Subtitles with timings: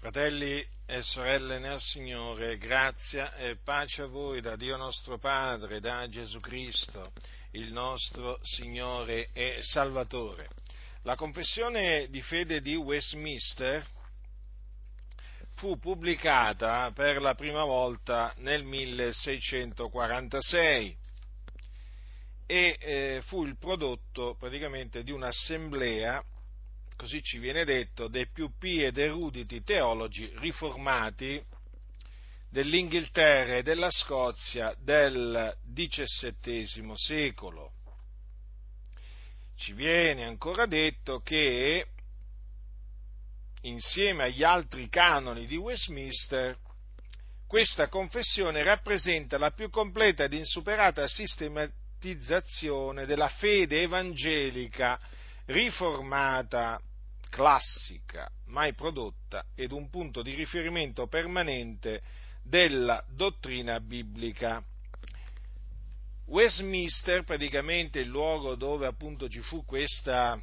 [0.00, 6.08] Fratelli e sorelle nel Signore, grazia e pace a voi da Dio nostro Padre, da
[6.08, 7.12] Gesù Cristo,
[7.50, 10.48] il nostro Signore e Salvatore.
[11.02, 13.86] La confessione di fede di Westminster
[15.56, 20.96] fu pubblicata per la prima volta nel 1646
[22.46, 26.24] e eh, fu il prodotto praticamente di un'assemblea
[27.00, 31.42] così ci viene detto, dei più pii ed eruditi teologi riformati
[32.50, 37.72] dell'Inghilterra e della Scozia del XVII secolo.
[39.56, 41.86] Ci viene ancora detto che
[43.62, 46.58] insieme agli altri canoni di Westminster,
[47.46, 55.00] questa confessione rappresenta la più completa ed insuperata sistematizzazione della fede evangelica
[55.46, 56.78] riformata
[57.30, 62.02] classica mai prodotta ed un punto di riferimento permanente
[62.42, 64.62] della dottrina biblica.
[66.26, 70.40] Westminster, praticamente il luogo dove appunto ci fu questa,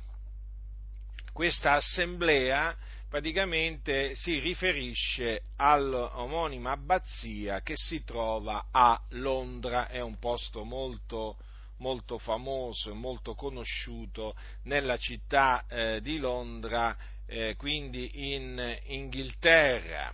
[1.31, 2.75] questa assemblea,
[3.07, 11.37] praticamente si riferisce all'omonima abbazia che si trova a Londra, è un posto molto,
[11.77, 20.13] molto famoso e molto conosciuto nella città eh, di Londra, eh, quindi in Inghilterra.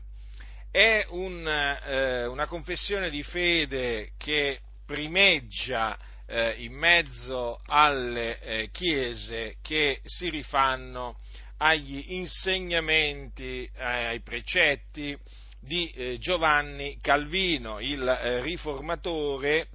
[0.71, 9.57] È un, eh, una confessione di fede che primeggia eh, in mezzo alle eh, chiese
[9.61, 11.19] che si rifanno
[11.57, 15.17] agli insegnamenti, eh, ai precetti
[15.59, 18.03] di Giovanni Calvino, il
[18.41, 19.69] riformatore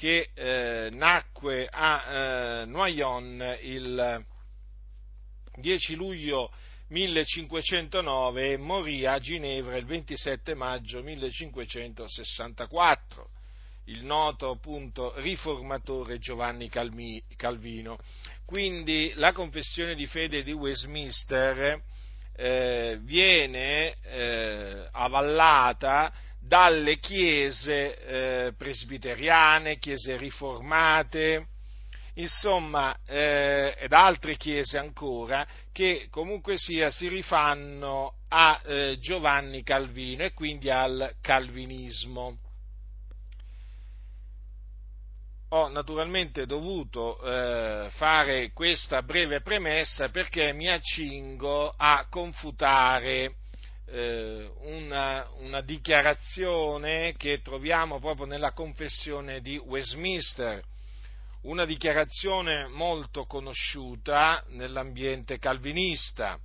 [0.00, 4.24] che eh, nacque a eh, Noyon il
[5.56, 6.50] 10 luglio
[6.88, 13.28] 1509 e morì a Ginevra il 27 maggio 1564,
[13.88, 17.98] il noto appunto riformatore Giovanni Calvino.
[18.46, 21.78] Quindi la confessione di fede di Westminster
[22.36, 27.96] eh, viene eh, avallata dalle chiese
[28.46, 31.46] eh, presbiteriane, chiese riformate,
[32.14, 40.24] insomma, eh, ed altre chiese ancora, che comunque sia si rifanno a eh, Giovanni Calvino
[40.24, 42.38] e quindi al calvinismo.
[45.52, 53.39] Ho naturalmente dovuto eh, fare questa breve premessa perché mi accingo a confutare
[53.92, 60.62] una, una, dichiarazione che troviamo proprio nella confessione di Westminster,
[61.42, 66.38] una dichiarazione molto conosciuta nell'ambiente calvinista,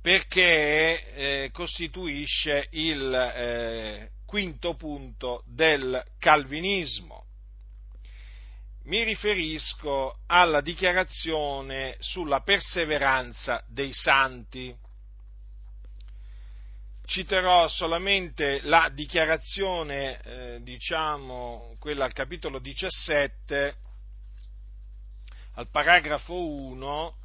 [0.00, 7.24] perché eh, costituisce il eh, quinto punto del calvinismo.
[8.84, 14.76] Mi riferisco alla dichiarazione sulla perseveranza dei santi
[17.06, 23.76] citerò solamente la dichiarazione, eh, diciamo, quella al capitolo 17,
[25.54, 27.16] al paragrafo 1,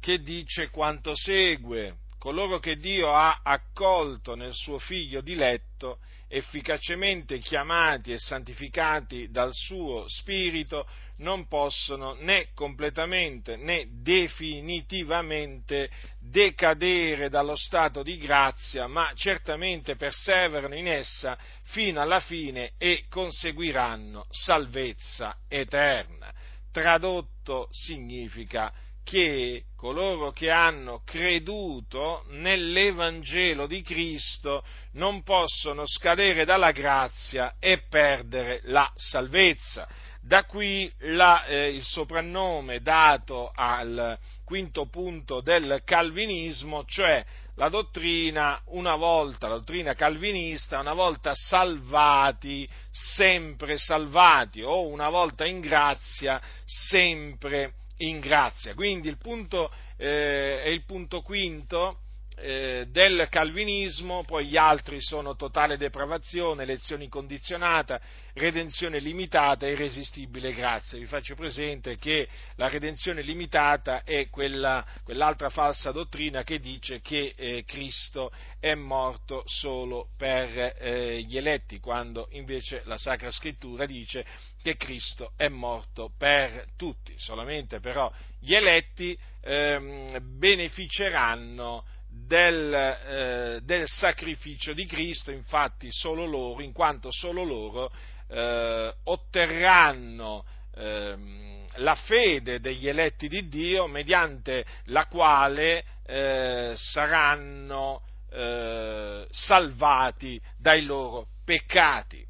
[0.00, 1.98] che dice quanto segue.
[2.18, 5.98] Coloro che Dio ha accolto nel suo figlio diletto,
[6.28, 10.88] efficacemente chiamati e santificati dal suo Spirito,
[11.22, 15.90] non possono né completamente né definitivamente
[16.20, 24.26] decadere dallo stato di grazia, ma certamente perseverano in essa fino alla fine e conseguiranno
[24.30, 26.30] salvezza eterna.
[26.70, 28.72] Tradotto significa
[29.04, 38.60] che coloro che hanno creduto nell'Evangelo di Cristo non possono scadere dalla grazia e perdere
[38.64, 39.88] la salvezza.
[40.24, 47.24] Da qui la, eh, il soprannome dato al quinto punto del calvinismo, cioè
[47.56, 55.44] la dottrina, una volta, la dottrina calvinista, una volta salvati, sempre salvati, o una volta
[55.44, 58.74] in grazia, sempre in grazia.
[58.74, 62.01] Quindi il punto eh, è il punto quinto
[62.36, 68.00] eh, del calvinismo, poi gli altri sono totale depravazione, elezione incondizionata,
[68.34, 70.98] redenzione limitata e irresistibile grazia.
[70.98, 77.34] Vi faccio presente che la redenzione limitata è quella, quell'altra falsa dottrina che dice che
[77.36, 84.24] eh, Cristo è morto solo per eh, gli eletti, quando invece la Sacra Scrittura dice
[84.62, 93.88] che Cristo è morto per tutti, solamente però gli eletti ehm, beneficeranno del, eh, del,
[93.88, 97.90] sacrificio di Cristo, infatti solo loro, in quanto solo loro
[98.28, 100.44] eh, otterranno
[100.74, 110.84] ehm, la fede degli eletti di Dio mediante la quale eh, saranno eh, salvati dai
[110.84, 112.26] loro peccati.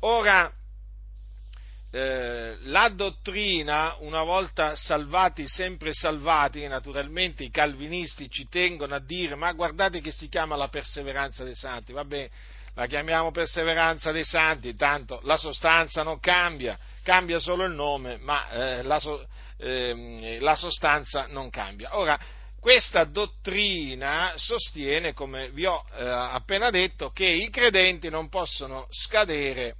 [0.00, 0.52] Ora,
[1.94, 9.34] eh, la dottrina, una volta salvati, sempre salvati, naturalmente i calvinisti ci tengono a dire,
[9.34, 12.30] ma guardate che si chiama la perseveranza dei santi, vabbè,
[12.74, 18.48] la chiamiamo perseveranza dei santi, tanto la sostanza non cambia, cambia solo il nome, ma
[18.48, 18.98] eh, la,
[19.58, 21.98] eh, la sostanza non cambia.
[21.98, 22.18] Ora,
[22.58, 29.74] questa dottrina sostiene, come vi ho eh, appena detto, che i credenti non possono scadere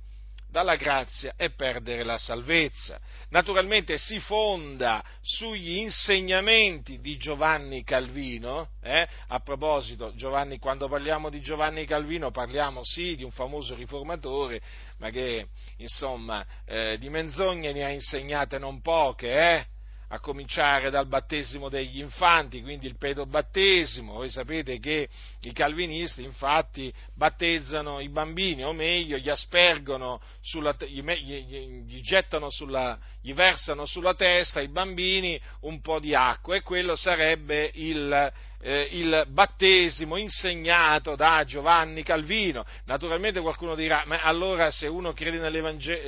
[0.53, 3.01] dalla grazia e perdere la salvezza.
[3.31, 9.09] Naturalmente si fonda sugli insegnamenti di Giovanni Calvino, eh?
[9.29, 14.61] a proposito, Giovanni, quando parliamo di Giovanni Calvino parliamo sì di un famoso riformatore,
[14.99, 15.47] ma che
[15.79, 19.67] insomma eh, di menzogne ne ha insegnate non poche, eh?
[20.13, 24.13] A cominciare dal battesimo degli infanti, quindi il pedobattesimo.
[24.13, 25.09] Voi sapete che
[25.41, 32.51] i calvinisti infatti battezzano i bambini, o meglio, gli aspergono, sulla, gli, gli, gli, gettano
[32.51, 38.33] sulla, gli versano sulla testa i bambini un po' di acqua e quello sarebbe il
[38.63, 42.65] eh, il battesimo insegnato da Giovanni Calvino.
[42.85, 45.13] Naturalmente qualcuno dirà, ma allora se uno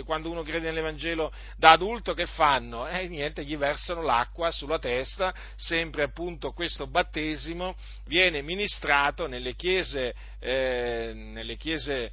[0.05, 2.87] quando uno crede nell'Evangelo da adulto che fanno?
[2.87, 7.75] Eh niente, gli versano l'acqua sulla testa, sempre appunto questo battesimo
[8.07, 12.13] viene ministrato nelle chiese, eh, nelle chiese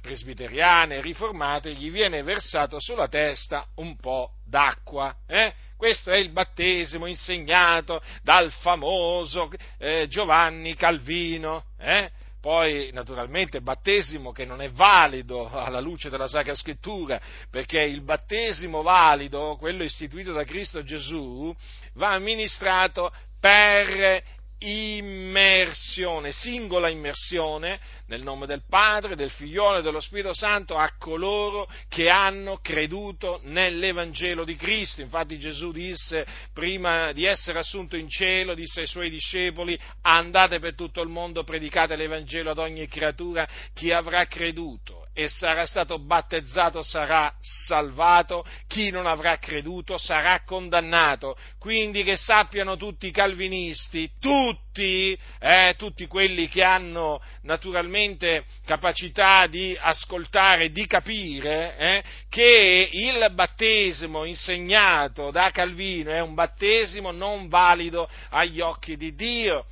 [0.00, 5.12] presbiteriane, riformate, gli viene versato sulla testa un po' d'acqua.
[5.26, 5.52] Eh?
[5.76, 11.64] Questo è il battesimo insegnato dal famoso eh, Giovanni Calvino.
[11.76, 12.08] Eh?
[12.40, 17.20] Poi, naturalmente, battesimo che non è valido alla luce della Sacra Scrittura,
[17.50, 21.52] perché il battesimo valido, quello istituito da Cristo Gesù,
[21.94, 24.22] va amministrato per
[24.58, 31.68] immersione, singola immersione, nel nome del Padre, del Figliolo e dello Spirito Santo a coloro
[31.88, 35.00] che hanno creduto nell'Evangelo di Cristo.
[35.00, 40.74] Infatti Gesù disse, prima di essere assunto in cielo, disse ai suoi discepoli, andate per
[40.74, 46.82] tutto il mondo, predicate l'Evangelo ad ogni creatura, chi avrà creduto e sarà stato battezzato
[46.82, 51.36] sarà salvato, chi non avrà creduto sarà condannato.
[51.58, 59.76] Quindi che sappiano tutti i calvinisti, tutti, eh, tutti quelli che hanno naturalmente capacità di
[59.78, 68.08] ascoltare, di capire, eh, che il battesimo insegnato da Calvino è un battesimo non valido
[68.30, 69.66] agli occhi di Dio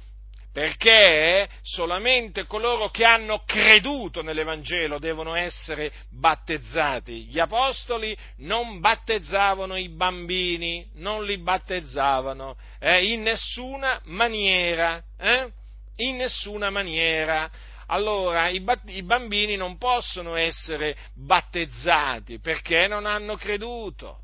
[0.52, 7.24] perché solamente coloro che hanno creduto nell'Evangelo devono essere battezzati.
[7.24, 15.50] Gli apostoli non battezzavano i bambini, non li battezzavano eh, in nessuna maniera, eh?
[15.96, 17.50] in nessuna maniera.
[17.86, 24.21] Allora i, i bambini non possono essere battezzati perché non hanno creduto.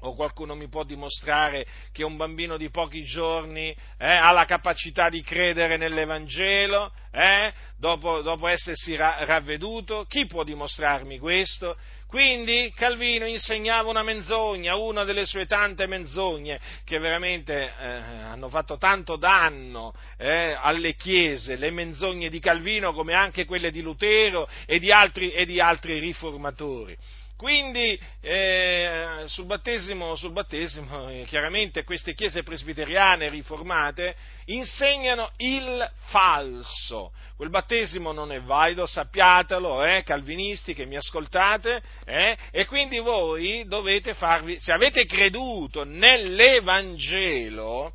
[0.00, 3.68] O qualcuno mi può dimostrare che un bambino di pochi giorni
[3.98, 10.06] eh, ha la capacità di credere nell'Evangelo eh, dopo, dopo, essersi ra- ravveduto?
[10.08, 11.76] Chi può dimostrarmi questo?
[12.06, 18.78] Quindi Calvino insegnava una menzogna, una delle sue tante menzogne che veramente eh, hanno fatto
[18.78, 24.78] tanto danno eh, alle chiese, le menzogne di Calvino come anche quelle di Lutero e
[24.78, 26.96] di altri, e di altri riformatori.
[27.40, 37.14] Quindi eh, sul battesimo, sul battesimo eh, chiaramente queste chiese presbiteriane riformate insegnano il falso.
[37.36, 43.64] Quel battesimo non è valido, sappiatelo, eh, calvinisti che mi ascoltate, eh, e quindi voi
[43.66, 47.94] dovete farvi, se avete creduto nell'Evangelo,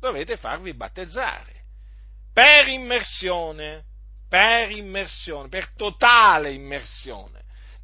[0.00, 1.52] dovete farvi battezzare
[2.32, 3.84] per immersione,
[4.26, 7.35] per immersione, per totale immersione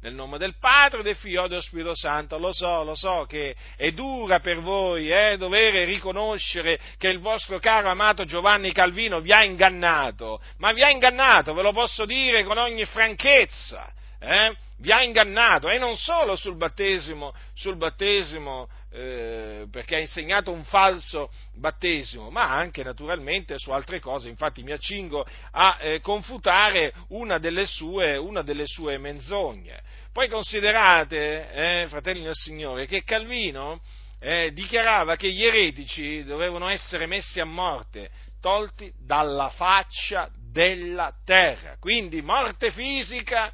[0.03, 2.37] nel nome del Padre, del Figlio e dello Spirito Santo.
[2.37, 7.57] Lo so, lo so che è dura per voi eh, dover riconoscere che il vostro
[7.59, 12.43] caro amato Giovanni Calvino vi ha ingannato, ma vi ha ingannato, ve lo posso dire
[12.43, 13.91] con ogni franchezza.
[14.19, 14.55] Eh?
[14.77, 20.63] Vi ha ingannato e non solo sul battesimo, sul battesimo eh, perché ha insegnato un
[20.65, 24.29] falso battesimo, ma anche naturalmente su altre cose.
[24.29, 29.81] Infatti mi accingo a eh, confutare una delle, sue, una delle sue menzogne.
[30.11, 33.81] Poi considerate, eh, fratelli del Signore, che Calvino
[34.19, 41.77] eh, dichiarava che gli eretici dovevano essere messi a morte, tolti dalla faccia della terra.
[41.79, 43.51] Quindi morte fisica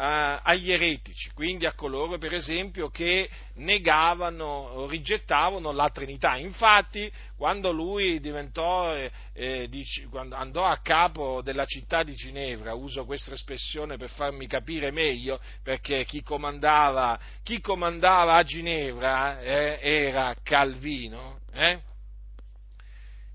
[0.00, 6.36] agli eretici, quindi a coloro per esempio che negavano o rigettavano la Trinità.
[6.36, 9.68] Infatti quando lui diventò, eh, eh,
[10.08, 15.38] quando andò a capo della città di Ginevra, uso questa espressione per farmi capire meglio,
[15.62, 21.80] perché chi comandava, chi comandava a Ginevra eh, era Calvino, eh?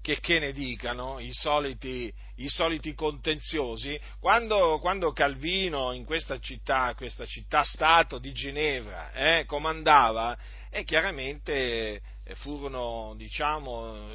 [0.01, 6.93] che, che ne dicano i soliti, i soliti contenziosi, quando, quando, Calvino in questa città,
[6.95, 10.37] questa città-stato di Ginevra, eh, comandava,
[10.69, 14.09] e chiaramente eh, furono, diciamo,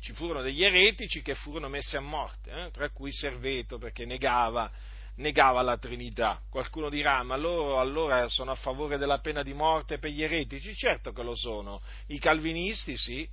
[0.00, 4.70] ci furono degli eretici che furono messi a morte, eh, tra cui Serveto perché negava,
[5.16, 6.40] negava la Trinità.
[6.48, 10.74] Qualcuno dirà, ma loro allora sono a favore della pena di morte per gli eretici?
[10.74, 11.82] Certo che lo sono.
[12.06, 13.28] I calvinisti sì,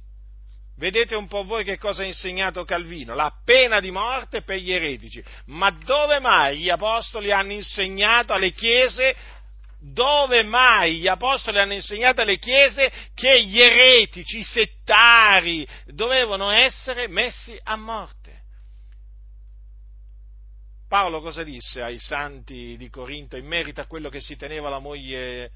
[0.77, 3.15] Vedete un po' voi che cosa ha insegnato Calvino?
[3.15, 5.23] La pena di morte per gli eretici.
[5.45, 9.15] Ma dove mai gli apostoli hanno insegnato alle chiese
[9.79, 17.07] dove mai gli apostoli hanno insegnato alle chiese che gli eretici, i settari, dovevano essere
[17.07, 18.43] messi a morte.
[20.87, 24.79] Paolo cosa disse ai santi di Corinto in merito a quello che si teneva la
[24.79, 25.51] moglie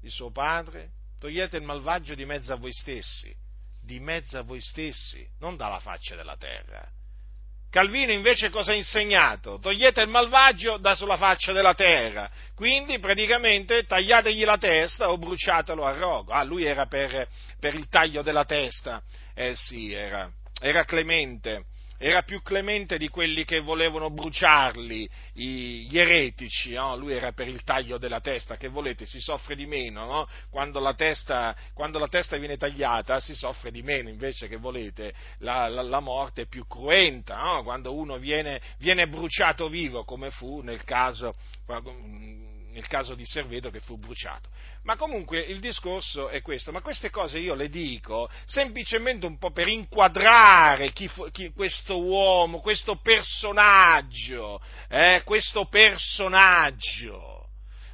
[0.00, 0.90] di suo padre?
[1.18, 3.44] Togliete il malvagio di mezzo a voi stessi
[3.86, 6.84] di mezzo a voi stessi, non dalla faccia della terra.
[7.70, 9.58] Calvino invece cosa ha insegnato?
[9.60, 15.84] Togliete il malvagio da sulla faccia della terra, quindi praticamente tagliategli la testa o bruciatelo
[15.84, 16.32] a rogo.
[16.32, 17.28] Ah, lui era per,
[17.60, 19.02] per il taglio della testa,
[19.34, 21.66] eh sì, era, era clemente
[21.98, 26.96] era più clemente di quelli che volevano bruciarli, gli eretici, no?
[26.96, 30.28] lui era per il taglio della testa, che volete, si soffre di meno, no?
[30.50, 35.14] quando, la testa, quando, la testa, viene tagliata si soffre di meno, invece che volete,
[35.38, 37.62] la, la, la morte è più cruenta, no?
[37.62, 41.34] quando uno viene, viene, bruciato vivo, come fu nel caso,
[42.76, 44.50] nel caso di Serveto che fu bruciato.
[44.82, 49.50] Ma comunque il discorso è questo, ma queste cose io le dico semplicemente un po'
[49.50, 57.48] per inquadrare chi, chi, questo uomo, questo personaggio, eh, questo personaggio,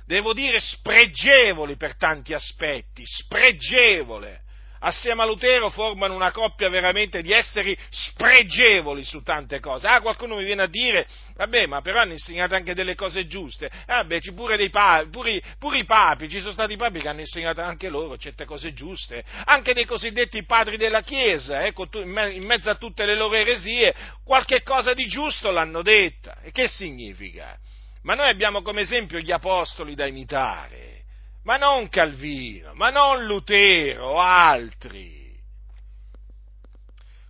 [0.05, 4.43] devo dire spregevoli per tanti aspetti, spregevole
[4.83, 9.87] assieme a Lutero formano una coppia veramente di esseri spregevoli su tante cose.
[9.87, 13.71] Ah, qualcuno mi viene a dire, vabbè, ma però hanno insegnato anche delle cose giuste.
[13.87, 17.21] Ah, beh, pure, dei papi, pure, pure i papi, ci sono stati papi che hanno
[17.21, 22.71] insegnato anche loro certe cose giuste, anche dei cosiddetti padri della Chiesa, ecco, in mezzo
[22.71, 26.39] a tutte le loro eresie, qualche cosa di giusto l'hanno detta.
[26.43, 27.57] E che significa?
[28.03, 31.02] Ma noi abbiamo come esempio gli apostoli da imitare
[31.43, 35.41] ma non Calvino, ma non Lutero o altri.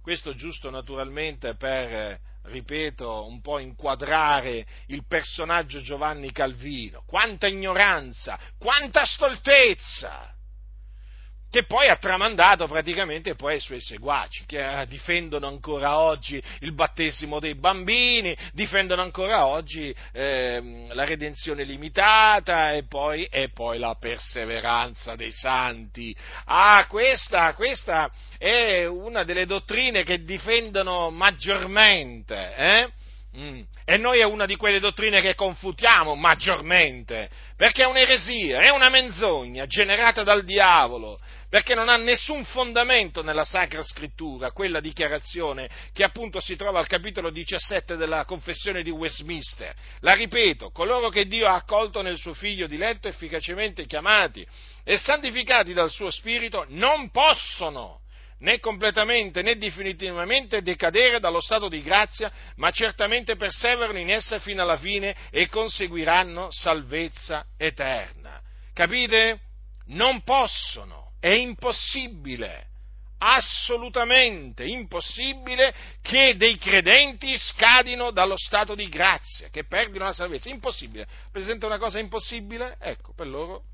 [0.03, 7.05] Questo giusto naturalmente per, ripeto, un po' inquadrare il personaggio Giovanni Calvino.
[7.07, 10.35] Quanta ignoranza, quanta stoltezza!
[11.53, 16.73] Che poi ha tramandato praticamente poi ai suoi seguaci, che eh, difendono ancora oggi il
[16.73, 23.95] battesimo dei bambini, difendono ancora oggi eh, la redenzione limitata e poi, e poi, la
[24.01, 26.17] perseveranza dei santi.
[26.47, 32.91] Ah, questa, questa è una delle dottrine che difendono maggiormente, eh?
[33.35, 33.63] Mm.
[33.87, 38.91] E noi è una di quelle dottrine che confutiamo maggiormente, perché è un'eresia, è una
[38.91, 46.05] menzogna generata dal diavolo, perché non ha nessun fondamento nella Sacra Scrittura, quella dichiarazione che
[46.05, 49.75] appunto si trova al capitolo 17 della Confessione di Westminster.
[50.01, 54.47] La ripeto, coloro che Dio ha accolto nel suo Figlio diletto, efficacemente chiamati
[54.85, 58.02] e santificati dal suo Spirito, non possono
[58.43, 64.63] né completamente né definitivamente decadere dallo stato di grazia, ma certamente perseverano in essa fino
[64.63, 68.41] alla fine e conseguiranno salvezza eterna.
[68.73, 69.41] Capite?
[69.87, 72.67] Non possono, è impossibile,
[73.19, 80.49] assolutamente impossibile che dei credenti scadino dallo stato di grazia, che perdino la salvezza.
[80.49, 81.07] Impossibile.
[81.31, 82.77] Presenta una cosa impossibile?
[82.81, 83.65] Ecco, per loro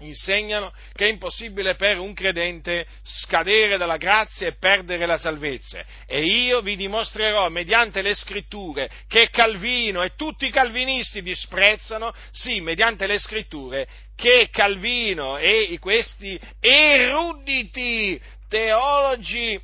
[0.00, 5.84] insegnano che è impossibile per un credente scadere dalla grazia e perdere la salvezza.
[6.06, 12.60] E io vi dimostrerò mediante le scritture che Calvino e tutti i calvinisti disprezzano, sì,
[12.60, 19.60] mediante le scritture, che Calvino e questi eruditi teologi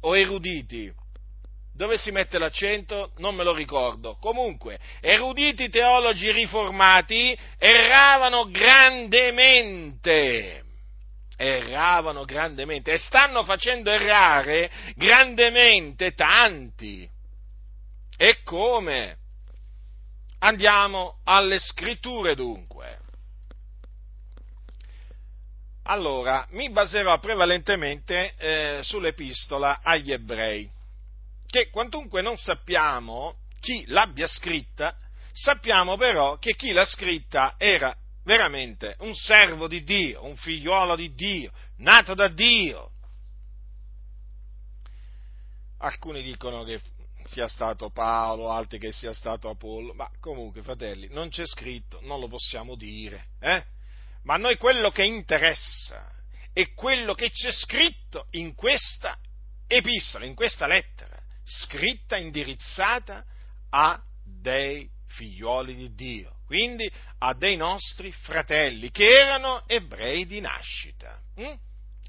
[0.00, 0.92] o eruditi
[1.74, 3.10] dove si mette l'accento?
[3.16, 4.16] Non me lo ricordo.
[4.20, 10.62] Comunque, eruditi teologi riformati erravano grandemente.
[11.36, 17.10] erravano grandemente e stanno facendo errare grandemente tanti.
[18.16, 19.16] E come?
[20.38, 23.00] Andiamo alle scritture dunque.
[25.86, 30.70] Allora, mi baserò prevalentemente eh, sull'epistola agli ebrei,
[31.54, 34.98] che quantunque non sappiamo chi l'abbia scritta,
[35.30, 41.14] sappiamo però che chi l'ha scritta era veramente un servo di Dio, un figliuolo di
[41.14, 42.90] Dio, nato da Dio.
[45.78, 46.80] Alcuni dicono che
[47.26, 52.18] sia stato Paolo, altri che sia stato Apollo, ma comunque, fratelli, non c'è scritto, non
[52.18, 53.64] lo possiamo dire, eh?
[54.24, 56.10] Ma a noi quello che interessa
[56.52, 59.16] è quello che c'è scritto in questa
[59.68, 61.13] epistola, in questa lettera,
[61.44, 63.24] scritta, indirizzata
[63.70, 71.18] a dei figlioli di Dio, quindi a dei nostri fratelli che erano ebrei di nascita.
[71.36, 71.54] Hm?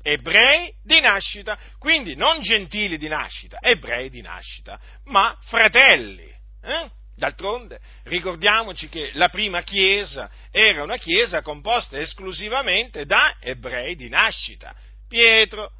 [0.01, 6.32] Ebrei di nascita, quindi non gentili di nascita, ebrei di nascita, ma fratelli.
[6.62, 6.92] Eh?
[7.15, 14.75] D'altronde ricordiamoci che la prima chiesa era una chiesa composta esclusivamente da ebrei di nascita.
[15.08, 15.72] Pietro,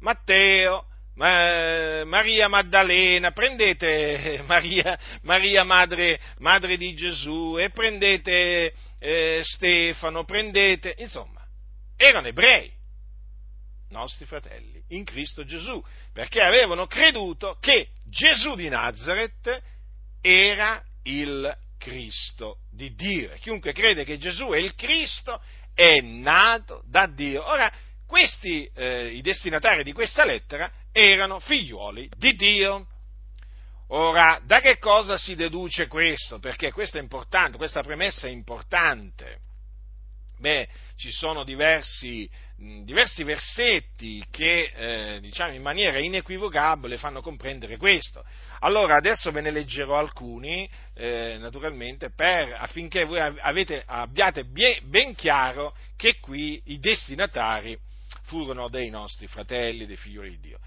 [0.00, 10.94] Matteo, Maria Maddalena, prendete Maria, Maria madre, madre, di Gesù e prendete eh, Stefano, prendete,
[10.98, 11.46] insomma,
[11.96, 12.72] erano ebrei,
[13.90, 19.62] nostri fratelli, in Cristo Gesù, perché avevano creduto che Gesù di Nazareth
[20.20, 23.32] era il Cristo di Dio.
[23.40, 25.40] Chiunque crede che Gesù è il Cristo
[25.74, 27.46] è nato da Dio.
[27.46, 27.70] Ora,
[28.06, 32.86] questi, eh, i destinatari di questa lettera, erano figliuoli di Dio.
[33.88, 36.38] Ora, da che cosa si deduce questo?
[36.38, 39.40] Perché questo è importante, questa premessa è importante.
[40.38, 48.24] Beh, ci sono diversi, diversi versetti che, eh, diciamo, in maniera inequivocabile fanno comprendere questo.
[48.60, 55.76] Allora, adesso ve ne leggerò alcuni, eh, naturalmente, per, affinché voi avete, abbiate ben chiaro
[55.96, 57.76] che qui i destinatari
[58.22, 60.58] furono dei nostri fratelli, dei figli di Dio.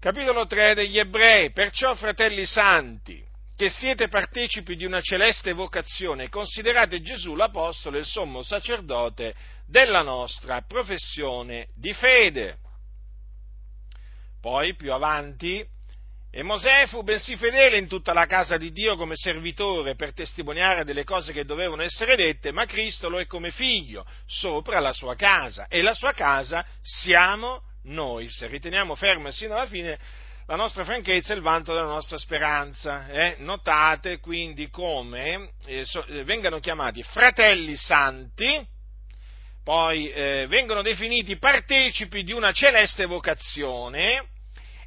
[0.00, 3.20] Capitolo 3 degli Ebrei, perciò fratelli santi,
[3.56, 9.34] che siete partecipi di una celeste vocazione, considerate Gesù l'Apostolo e il sommo sacerdote
[9.66, 12.58] della nostra professione di fede.
[14.40, 15.66] Poi, più avanti,
[16.30, 20.84] e Mosè fu bensì fedele in tutta la casa di Dio come servitore per testimoniare
[20.84, 25.16] delle cose che dovevano essere dette, ma Cristo lo è come figlio sopra la sua
[25.16, 29.98] casa e la sua casa siamo noi, se riteniamo ferma sino alla fine
[30.48, 33.06] la nostra franchezza è il vanto della nostra speranza.
[33.08, 33.36] Eh?
[33.40, 38.66] Notate quindi come eh, so, eh, vengano chiamati fratelli santi,
[39.62, 44.26] poi eh, vengono definiti partecipi di una celeste vocazione,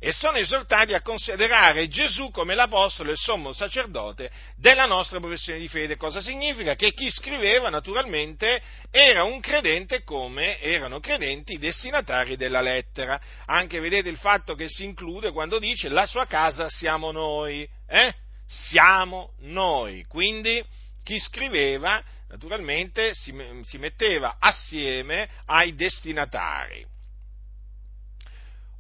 [0.04, 5.60] e sono esortati a considerare Gesù come l'Apostolo e il sommo sacerdote della nostra professione
[5.60, 5.96] di fede.
[5.96, 6.74] Cosa significa?
[6.74, 8.60] Che chi scriveva naturalmente
[8.90, 13.22] era un credente come erano credenti i destinatari della lettera.
[13.46, 17.70] Anche vedete il fatto che si include quando dice la sua casa siamo noi.
[17.88, 18.12] Eh?
[18.48, 20.04] Siamo noi.
[20.08, 20.66] Quindi
[21.04, 26.91] chi scriveva naturalmente si, si metteva assieme ai destinatari.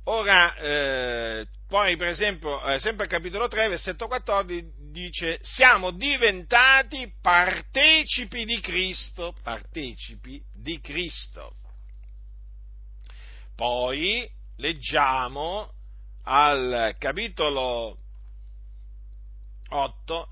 [0.05, 7.13] Ora, eh, poi per esempio, eh, sempre al capitolo 3, versetto 14, dice, siamo diventati
[7.21, 11.55] partecipi di Cristo, partecipi di Cristo.
[13.55, 15.71] Poi leggiamo
[16.23, 17.97] al capitolo
[19.69, 20.29] 8,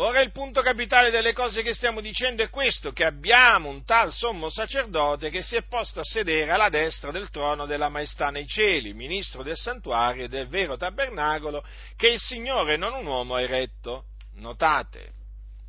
[0.00, 4.12] Ora il punto capitale delle cose che stiamo dicendo è questo, che abbiamo un tal
[4.12, 8.46] sommo sacerdote che si è posto a sedere alla destra del trono della maestà nei
[8.46, 11.64] cieli, ministro del santuario e del vero tabernacolo
[11.96, 14.04] che il Signore non un uomo ha eretto.
[14.34, 15.14] Notate,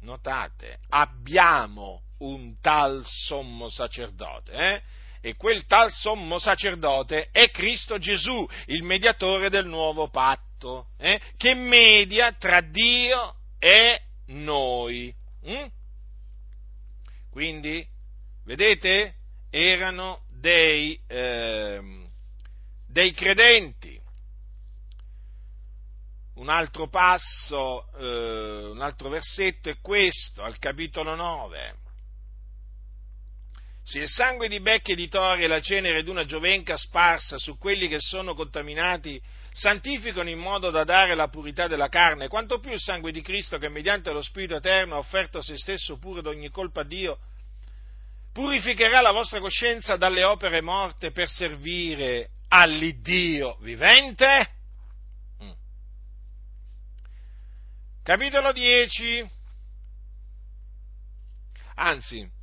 [0.02, 4.82] notate, abbiamo un tal sommo sacerdote, eh?
[5.22, 11.20] E quel tal sommo sacerdote è Cristo Gesù, il mediatore del nuovo patto, eh?
[11.36, 15.14] che media tra Dio e noi.
[15.48, 15.66] Mm?
[17.30, 17.88] Quindi,
[18.44, 19.16] vedete,
[19.50, 22.08] erano dei, eh,
[22.88, 24.00] dei credenti.
[26.36, 31.88] Un altro passo, eh, un altro versetto è questo, al capitolo 9.
[33.90, 37.40] Se il sangue di becche e di tori e la cenere di una giovenca sparsa
[37.40, 39.20] su quelli che sono contaminati
[39.52, 43.58] santificano in modo da dare la purità della carne, quanto più il sangue di Cristo
[43.58, 47.18] che mediante lo Spirito Eterno ha offerto se stesso pure d'ogni colpa a Dio,
[48.32, 54.52] purificherà la vostra coscienza dalle opere morte per servire all'Iddio vivente?
[55.44, 55.52] Mm.
[58.04, 59.28] Capitolo 10,
[61.74, 62.38] anzi,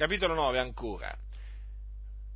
[0.00, 1.14] capitolo 9 ancora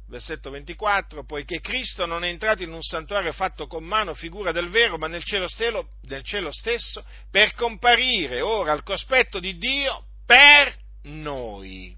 [0.08, 4.68] versetto 24, poiché Cristo non è entrato in un santuario fatto con mano, figura del
[4.68, 10.04] vero, ma nel cielo, stelo, nel cielo stesso, per comparire ora al cospetto di Dio
[10.26, 11.96] per noi.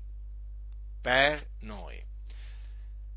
[1.03, 2.01] Per noi.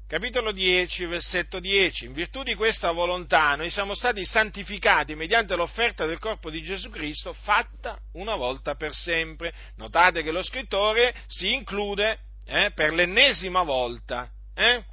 [0.07, 2.05] Capitolo 10, versetto 10.
[2.05, 6.89] In virtù di questa volontà noi siamo stati santificati mediante l'offerta del corpo di Gesù
[6.89, 9.53] Cristo fatta una volta per sempre.
[9.75, 14.83] Notate che lo scrittore si include eh, per l'ennesima volta eh?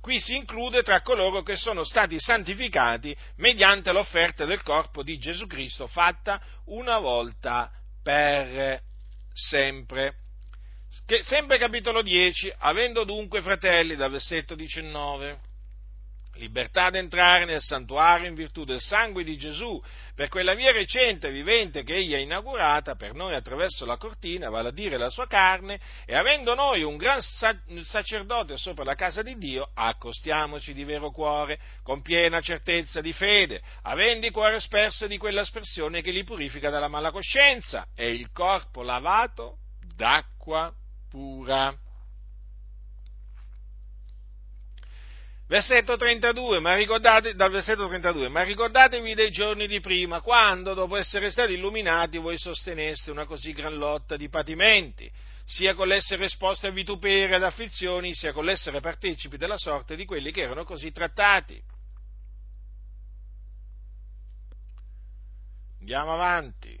[0.00, 5.48] Qui si include tra coloro che sono stati santificati mediante l'offerta del corpo di Gesù
[5.48, 7.72] Cristo fatta una volta
[8.04, 8.80] per
[9.32, 10.14] sempre.
[11.04, 15.40] Che, sempre capitolo 10, avendo dunque fratelli, dal versetto 19
[16.36, 19.82] libertà ad entrare nel santuario in virtù del sangue di Gesù,
[20.14, 24.48] per quella via recente e vivente che egli ha inaugurata per noi attraverso la cortina,
[24.48, 29.22] vale a dire la sua carne, e avendo noi un gran sacerdote sopra la casa
[29.22, 35.06] di Dio, accostiamoci di vero cuore, con piena certezza di fede, avendo il cuore sperso
[35.06, 39.58] di quella espressione che li purifica dalla mala coscienza e il corpo lavato
[39.94, 40.72] d'acqua
[41.08, 41.85] pura.
[45.48, 50.96] Versetto 32, ma ricordate, dal versetto 32, ma ricordatevi dei giorni di prima, quando, dopo
[50.96, 55.08] essere stati illuminati, voi sosteneste una così gran lotta di patimenti,
[55.44, 60.04] sia con l'essere esposti a vituperi ad afflizioni, sia con l'essere partecipi della sorte di
[60.04, 61.62] quelli che erano così trattati.
[65.78, 66.80] Andiamo avanti.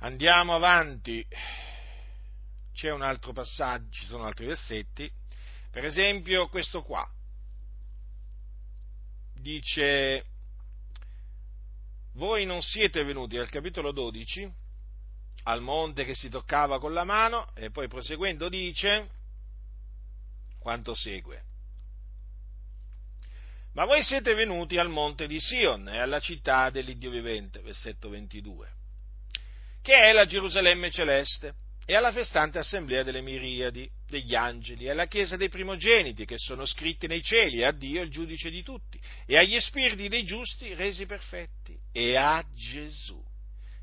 [0.00, 1.24] Andiamo avanti
[2.80, 5.12] c'è un altro passaggio, ci sono altri versetti,
[5.70, 7.06] per esempio questo qua,
[9.34, 10.24] dice,
[12.14, 14.50] voi non siete venuti al capitolo 12,
[15.42, 19.10] al monte che si toccava con la mano, e poi proseguendo dice
[20.58, 21.44] quanto segue.
[23.74, 28.72] Ma voi siete venuti al monte di Sion e alla città dell'Iddio vivente, versetto 22,
[29.82, 35.36] che è la Gerusalemme celeste e alla festante assemblea delle miriadi, degli angeli, alla chiesa
[35.36, 39.58] dei primogeniti che sono scritti nei cieli, a Dio il giudice di tutti, e agli
[39.58, 43.20] spiriti dei giusti resi perfetti, e a Gesù,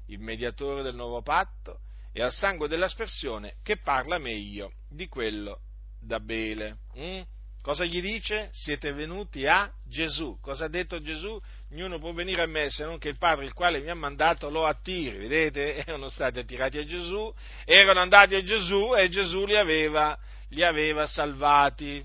[0.06, 1.82] il mediatore del nuovo patto,
[2.14, 5.60] e al sangue dell'aspersione che parla meglio di quello
[6.00, 6.78] d'Abele.
[6.98, 7.22] Mm?
[7.68, 8.48] Cosa gli dice?
[8.54, 10.40] Siete venuti a Gesù.
[10.40, 11.38] Cosa ha detto Gesù?
[11.70, 14.50] Ognuno può venire a me se non che il Padre il quale mi ha mandato
[14.50, 15.18] lo attiri.
[15.18, 15.76] Vedete?
[15.86, 17.30] Erano stati attirati a Gesù,
[17.66, 20.18] erano andati a Gesù e Gesù li aveva,
[20.52, 22.02] li aveva salvati.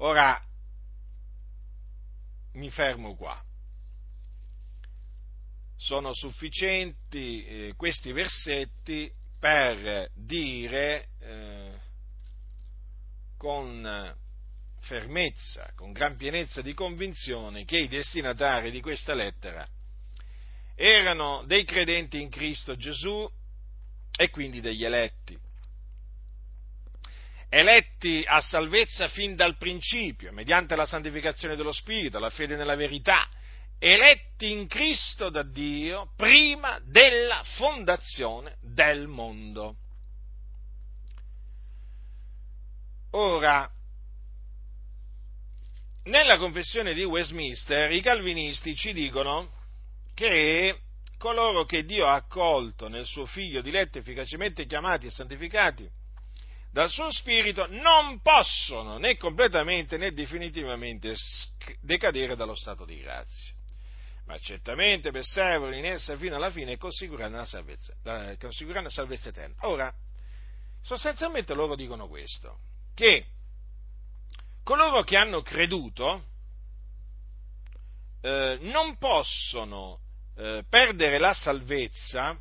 [0.00, 0.38] Ora,
[2.52, 3.42] mi fermo qua.
[5.78, 11.83] Sono sufficienti eh, questi versetti per dire eh,
[13.44, 14.16] con
[14.80, 19.68] fermezza, con gran pienezza di convinzione che i destinatari di questa lettera
[20.74, 23.30] erano dei credenti in Cristo Gesù
[24.16, 25.38] e quindi degli eletti.
[27.50, 33.28] Eletti a salvezza fin dal principio, mediante la santificazione dello Spirito, la fede nella verità,
[33.78, 39.76] eletti in Cristo da Dio prima della fondazione del mondo.
[43.16, 43.70] Ora,
[46.04, 49.52] nella confessione di Westminster i calvinisti ci dicono
[50.14, 50.80] che
[51.16, 55.88] coloro che Dio ha accolto nel suo figlio diletto efficacemente chiamati e santificati
[56.72, 61.14] dal suo spirito non possono né completamente né definitivamente
[61.82, 63.54] decadere dallo stato di grazia,
[64.26, 67.94] ma certamente perseverano in essa fino alla fine e conseguiranno la salvezza,
[68.40, 69.54] conseguiranno la salvezza eterna.
[69.68, 69.94] Ora,
[70.82, 72.58] sostanzialmente loro dicono questo,
[72.94, 73.26] che
[74.62, 76.24] coloro che hanno creduto
[78.22, 79.98] eh, non possono
[80.36, 82.38] eh, perdere la salvezza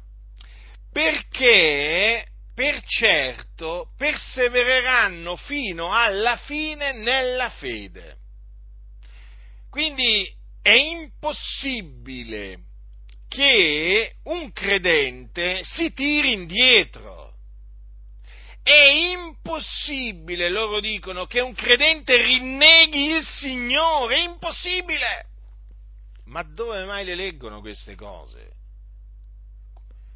[0.92, 8.18] perché per certo persevereranno fino alla fine nella fede.
[9.70, 12.60] Quindi è impossibile
[13.28, 17.13] che un credente si tiri indietro.
[18.64, 25.28] È impossibile, loro dicono, che un credente rinneghi il Signore, è impossibile.
[26.26, 28.54] Ma dove mai le leggono queste cose?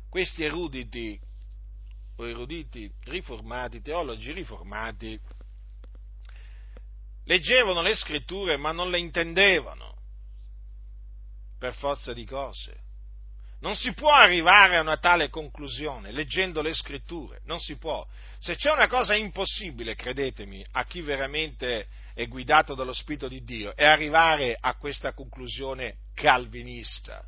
[0.10, 1.20] Questi eruditi
[2.16, 5.20] o eruditi riformati, teologi riformati,
[7.26, 9.96] leggevano le scritture ma non le intendevano
[11.60, 12.86] per forza di cose.
[13.60, 18.06] Non si può arrivare a una tale conclusione leggendo le scritture, non si può.
[18.40, 23.76] Se c'è una cosa impossibile, credetemi, a chi veramente è guidato dallo Spirito di Dio,
[23.76, 27.24] è arrivare a questa conclusione calvinista.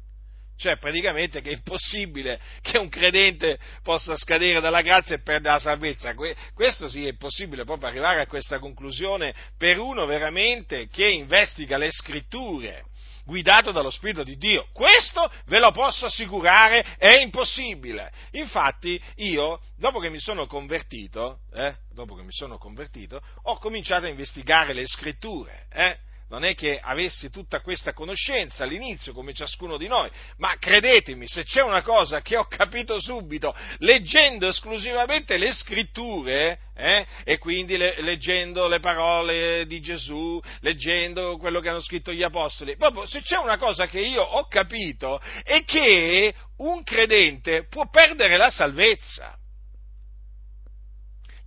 [0.55, 5.59] Cioè, praticamente che è impossibile che un credente possa scadere dalla grazia e perdere la
[5.59, 6.13] salvezza.
[6.53, 11.89] Questo sì, è possibile proprio arrivare a questa conclusione per uno veramente che investiga le
[11.91, 12.83] scritture
[13.25, 14.67] guidato dallo Spirito di Dio.
[14.73, 18.11] Questo ve lo posso assicurare, è impossibile.
[18.31, 24.05] Infatti io, dopo che mi sono convertito, eh, dopo che mi sono convertito, ho cominciato
[24.05, 25.97] a investigare le scritture, eh,
[26.29, 31.43] non è che avessi tutta questa conoscenza all'inizio come ciascuno di noi, ma credetemi, se
[31.43, 38.01] c'è una cosa che ho capito subito, leggendo esclusivamente le scritture, eh, e quindi le,
[38.01, 43.37] leggendo le parole di Gesù, leggendo quello che hanno scritto gli apostoli, proprio se c'è
[43.37, 49.38] una cosa che io ho capito è che un credente può perdere la salvezza.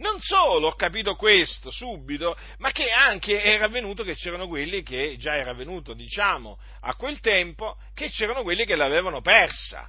[0.03, 5.15] Non solo ho capito questo subito, ma che anche era avvenuto che c'erano quelli che,
[5.17, 9.88] già era avvenuto, diciamo, a quel tempo, che c'erano quelli che l'avevano persa.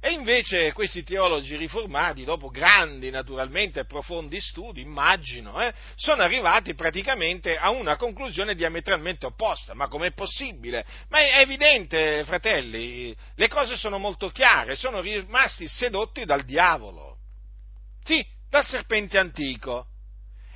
[0.00, 6.76] E invece questi teologi riformati, dopo grandi naturalmente e profondi studi, immagino, eh, sono arrivati
[6.76, 9.74] praticamente a una conclusione diametralmente opposta.
[9.74, 10.86] Ma com'è possibile?
[11.08, 17.16] Ma è evidente, fratelli, le cose sono molto chiare, sono rimasti sedotti dal diavolo.
[18.04, 19.86] Sì, dal serpente antico.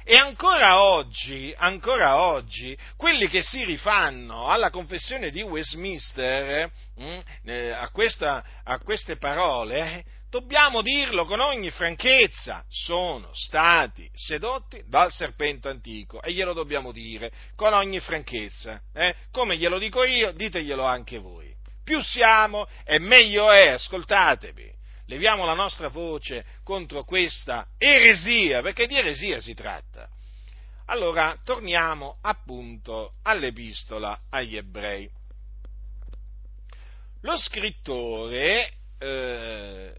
[0.05, 7.71] E ancora oggi, ancora oggi, quelli che si rifanno alla confessione di Westminster, hm, eh,
[7.71, 15.13] a, questa, a, queste parole, eh, dobbiamo dirlo con ogni franchezza, sono stati sedotti dal
[15.13, 18.81] serpente antico e glielo dobbiamo dire con ogni franchezza.
[18.93, 19.15] Eh?
[19.31, 21.55] Come glielo dico io, diteglielo anche voi.
[21.85, 28.97] Più siamo e meglio è, ascoltatevi leviamo la nostra voce contro questa eresia, perché di
[28.97, 30.09] eresia si tratta.
[30.87, 35.09] Allora, torniamo appunto all'epistola agli ebrei.
[37.23, 39.95] Lo scrittore eh,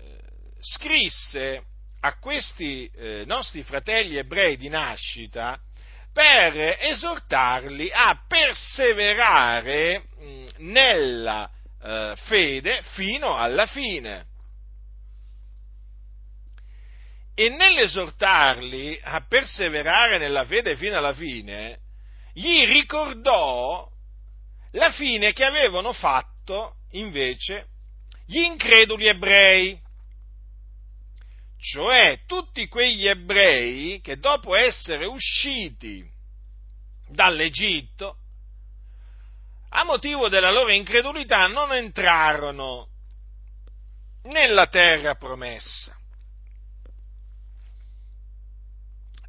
[0.60, 1.63] scrisse
[2.02, 5.58] a questi eh, nostri fratelli ebrei di nascita
[6.12, 11.50] per esortarli a perseverare mh, nella
[11.82, 14.32] eh, fede fino alla fine
[17.36, 21.80] e nell'esortarli a perseverare nella fede fino alla fine,
[22.34, 23.89] gli ricordò
[24.72, 27.67] la fine che avevano fatto invece
[28.26, 29.80] gli increduli ebrei,
[31.58, 36.06] cioè tutti quegli ebrei che dopo essere usciti
[37.08, 38.17] dall'Egitto,
[39.69, 42.89] a motivo della loro incredulità non entrarono
[44.24, 45.98] nella terra promessa.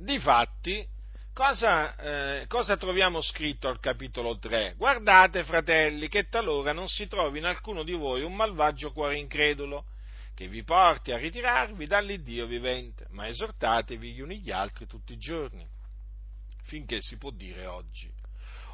[0.05, 0.87] Difatti,
[1.33, 4.75] cosa, eh, cosa troviamo scritto al capitolo 3?
[4.77, 9.87] Guardate, fratelli, che talora non si trovi in alcuno di voi un malvagio cuore incredulo
[10.35, 15.19] che vi porti a ritirarvi dall'Iddio vivente, ma esortatevi gli uni gli altri tutti i
[15.19, 15.67] giorni,
[16.65, 18.13] finché si può dire oggi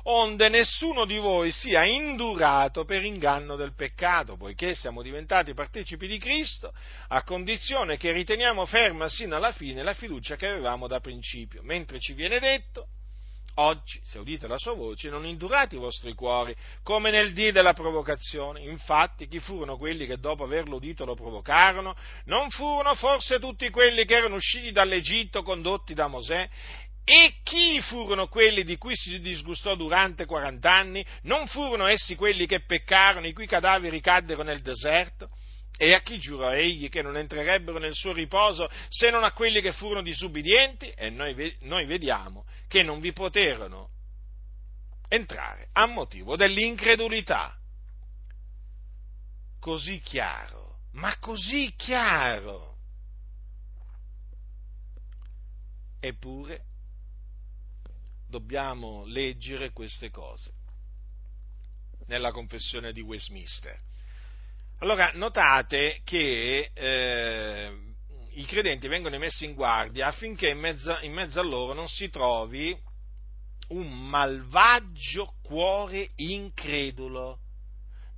[0.05, 6.19] onde nessuno di voi sia indurato per inganno del peccato, poiché siamo diventati partecipi di
[6.19, 6.73] Cristo,
[7.09, 11.99] a condizione che riteniamo ferma sino alla fine la fiducia che avevamo da principio, mentre
[12.01, 12.87] ci viene detto,
[13.55, 17.75] oggi, se udite la sua voce, non indurate i vostri cuori, come nel dì della
[17.75, 18.61] provocazione.
[18.61, 21.95] Infatti, chi furono quelli che dopo averlo udito lo provocarono?
[22.25, 26.49] Non furono forse tutti quelli che erano usciti dall'Egitto condotti da Mosè?
[27.13, 31.05] E chi furono quelli di cui si disgustò durante 40 anni?
[31.23, 35.29] Non furono essi quelli che peccarono, i cui cadaveri caddero nel deserto?
[35.77, 39.61] E a chi giurò egli che non entrerebbero nel suo riposo se non a quelli
[39.61, 40.89] che furono disubbidienti?
[40.91, 43.89] E noi, noi vediamo che non vi poterono
[45.09, 47.59] entrare a motivo dell'incredulità.
[49.59, 52.77] Così chiaro, ma così chiaro.
[55.99, 56.69] Eppure
[58.31, 60.53] dobbiamo leggere queste cose
[62.07, 63.79] nella confessione di Westminster.
[64.79, 67.73] Allora, notate che eh,
[68.31, 72.09] i credenti vengono messi in guardia affinché in mezzo, in mezzo a loro non si
[72.09, 72.75] trovi
[73.69, 77.41] un malvagio cuore incredulo.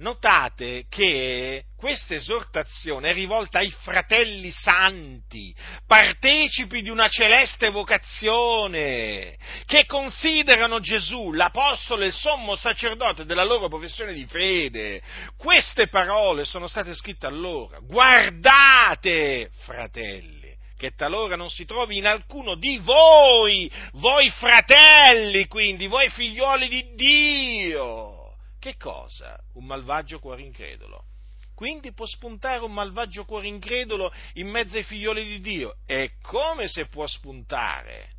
[0.02, 5.54] Notate che questa esortazione è rivolta ai fratelli santi,
[5.86, 13.68] partecipi di una celeste vocazione, che considerano Gesù l'apostolo e il sommo sacerdote della loro
[13.68, 15.00] professione di fede.
[15.38, 17.78] Queste parole sono state scritte allora.
[17.80, 20.40] Guardate, fratelli
[20.76, 26.94] che talora non si trovi in alcuno di voi, voi fratelli quindi, voi figlioli di
[26.96, 28.21] Dio
[28.62, 29.36] che cosa?
[29.54, 31.06] Un malvagio cuore incredulo.
[31.52, 35.78] Quindi può spuntare un malvagio cuore incredulo in mezzo ai figlioli di Dio.
[35.84, 38.12] E come se può spuntare?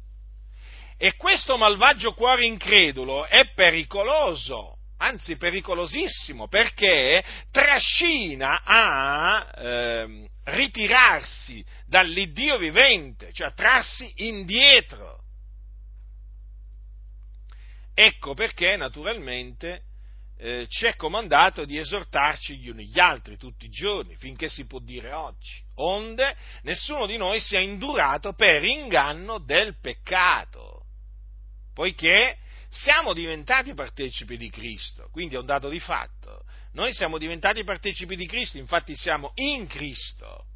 [0.97, 12.57] E questo malvagio cuore incredulo è pericoloso, anzi pericolosissimo, perché trascina a eh, ritirarsi dall'Iddio
[12.57, 15.23] vivente, cioè a trarsi indietro.
[17.93, 19.83] Ecco perché naturalmente
[20.43, 24.65] eh, ci è comandato di esortarci gli uni gli altri tutti i giorni, finché si
[24.65, 30.83] può dire oggi, onde nessuno di noi sia indurato per inganno del peccato,
[31.73, 36.43] poiché siamo diventati partecipi di Cristo, quindi è un dato di fatto.
[36.73, 40.47] Noi siamo diventati partecipi di Cristo, infatti siamo in Cristo.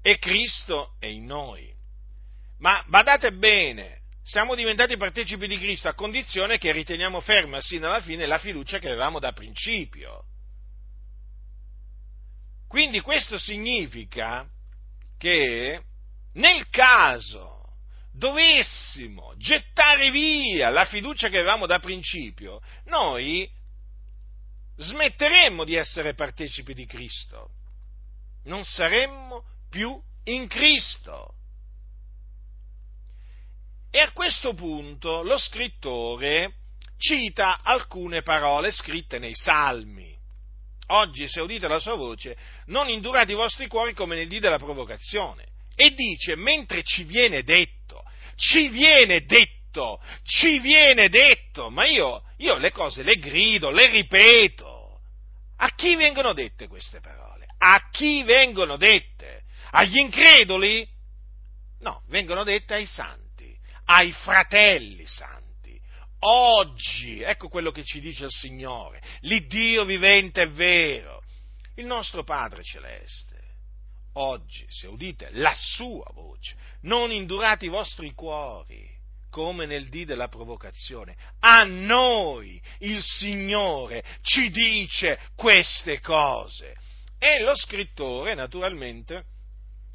[0.00, 1.74] E Cristo è in noi.
[2.58, 8.02] Ma badate bene, siamo diventati partecipi di Cristo a condizione che riteniamo ferma sino alla
[8.02, 10.24] fine la fiducia che avevamo da principio.
[12.68, 14.46] Quindi questo significa
[15.16, 15.82] che
[16.34, 17.78] nel caso
[18.12, 23.50] dovessimo gettare via la fiducia che avevamo da principio, noi
[24.76, 27.52] smetteremmo di essere partecipi di Cristo,
[28.44, 31.37] non saremmo più in Cristo.
[33.90, 36.52] E a questo punto lo scrittore
[36.98, 40.14] cita alcune parole scritte nei Salmi.
[40.88, 44.58] Oggi, se udite la sua voce, non indurate i vostri cuori come nel dì della
[44.58, 45.46] provocazione.
[45.74, 48.02] E dice, mentre ci viene detto,
[48.36, 55.00] ci viene detto, ci viene detto, ma io, io le cose le grido, le ripeto.
[55.58, 57.46] A chi vengono dette queste parole?
[57.58, 59.44] A chi vengono dette?
[59.70, 60.86] Agli increduli?
[61.80, 63.27] No, vengono dette ai santi
[63.88, 65.80] ai fratelli santi.
[66.20, 71.22] Oggi, ecco quello che ci dice il Signore, l'Iddio vivente è vero,
[71.76, 73.36] il nostro Padre celeste.
[74.14, 78.96] Oggi, se udite la sua voce, non indurate i vostri cuori
[79.30, 81.16] come nel dì della provocazione.
[81.40, 86.74] A noi il Signore ci dice queste cose.
[87.18, 89.24] E lo scrittore, naturalmente,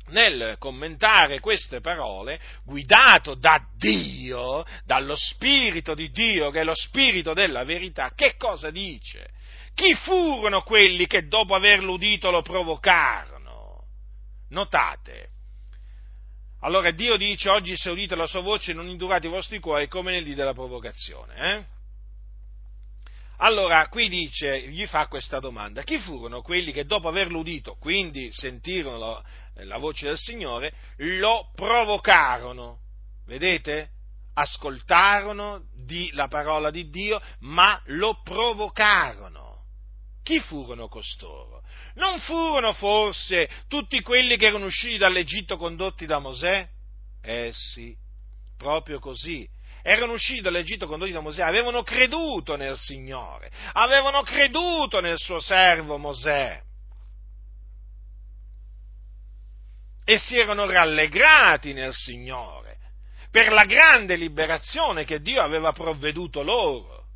[0.08, 7.34] nel commentare queste parole, guidato da Dio, dallo Spirito di Dio, che è lo Spirito
[7.34, 9.30] della verità, che cosa dice?
[9.74, 13.86] Chi furono quelli che dopo averlo udito lo provocarono?
[14.50, 15.30] Notate.
[16.60, 20.12] Allora Dio dice oggi se udite la sua voce non indurate i vostri cuori come
[20.12, 21.36] nel dì della provocazione.
[21.36, 21.66] Eh?
[23.38, 28.30] Allora, qui dice, gli fa questa domanda, chi furono quelli che dopo averlo udito, quindi
[28.32, 29.22] sentirono
[29.56, 32.80] la, la voce del Signore, lo provocarono?
[33.26, 33.89] Vedete?
[34.36, 39.52] Ascoltarono di, la parola di Dio, ma lo provocarono.
[40.24, 41.62] Chi furono costoro?
[41.96, 46.68] Non furono forse tutti quelli che erano usciti dall'Egitto condotti da Mosè?
[47.22, 47.96] Eh sì,
[48.58, 49.48] proprio così
[49.86, 55.98] erano usciti dall'Egitto condotti da Mosè, avevano creduto nel Signore, avevano creduto nel suo servo
[55.98, 56.62] Mosè.
[60.06, 62.74] E si erano rallegrati nel Signore
[63.34, 67.08] per la grande liberazione che Dio aveva provveduto loro.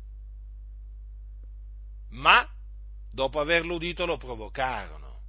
[2.10, 2.44] Ma,
[3.12, 5.20] dopo averlo udito, lo provocarono.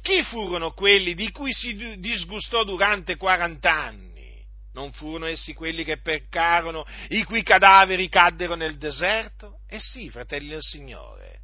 [0.00, 4.42] Chi furono quelli di cui si disgustò durante 40 anni?
[4.72, 9.58] Non furono essi quelli che peccarono, i cui cadaveri caddero nel deserto?
[9.68, 11.40] Eh sì, fratelli del Signore.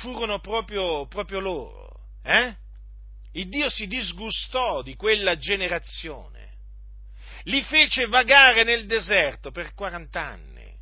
[0.00, 2.00] Furono proprio, proprio loro.
[2.22, 2.54] Eh?
[3.32, 6.38] Il Dio si disgustò di quella generazione.
[7.44, 10.74] Li fece vagare nel deserto per 40 anni,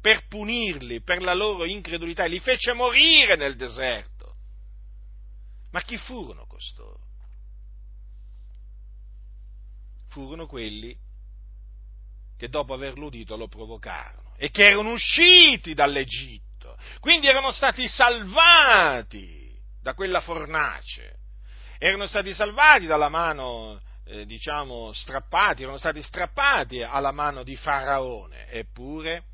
[0.00, 4.34] per punirli per la loro incredulità, li fece morire nel deserto.
[5.70, 7.06] Ma chi furono costoro?
[10.16, 10.96] furono quelli
[12.38, 16.45] che dopo averlo udito lo provocarono e che erano usciti dall'Egitto,
[17.00, 21.18] quindi erano stati salvati da quella fornace,
[21.78, 28.48] erano stati salvati dalla mano eh, diciamo, strappati, erano stati strappati alla mano di Faraone,
[28.48, 29.24] eppure,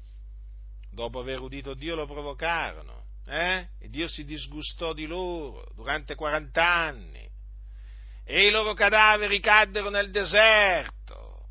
[0.90, 3.00] dopo aver udito Dio, lo provocarono.
[3.26, 3.68] Eh?
[3.78, 7.30] E Dio si disgustò di loro durante 40 anni
[8.24, 11.46] e i loro cadaveri caddero nel deserto.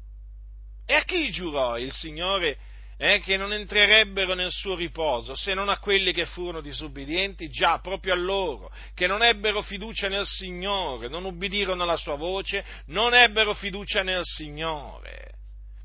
[0.86, 2.58] E a chi giurò il Signore
[3.04, 7.80] eh, che non entrerebbero nel suo riposo, se non a quelli che furono disubbidienti, già
[7.80, 13.16] proprio a loro, che non ebbero fiducia nel Signore, non ubbidirono alla sua voce, non
[13.16, 15.32] ebbero fiducia nel Signore,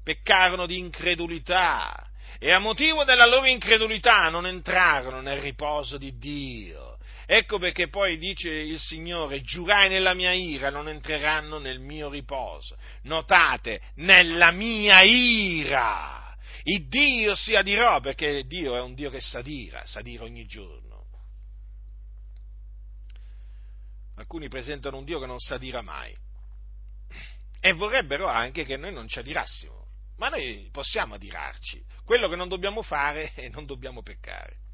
[0.04, 2.06] peccarono di incredulità
[2.38, 6.98] e a motivo della loro incredulità non entrarono nel riposo di Dio.
[7.24, 12.76] Ecco perché poi dice il Signore, giurai nella mia ira, non entreranno nel mio riposo.
[13.04, 16.25] Notate, nella mia ira
[16.68, 21.04] il Dio si adirò, perché Dio è un Dio che s'adira, s'adira ogni giorno.
[24.16, 26.16] Alcuni presentano un Dio che non s'adira mai
[27.60, 29.86] e vorrebbero anche che noi non ci adirassimo,
[30.16, 31.84] ma noi possiamo adirarci.
[32.04, 34.65] Quello che non dobbiamo fare è non dobbiamo peccare.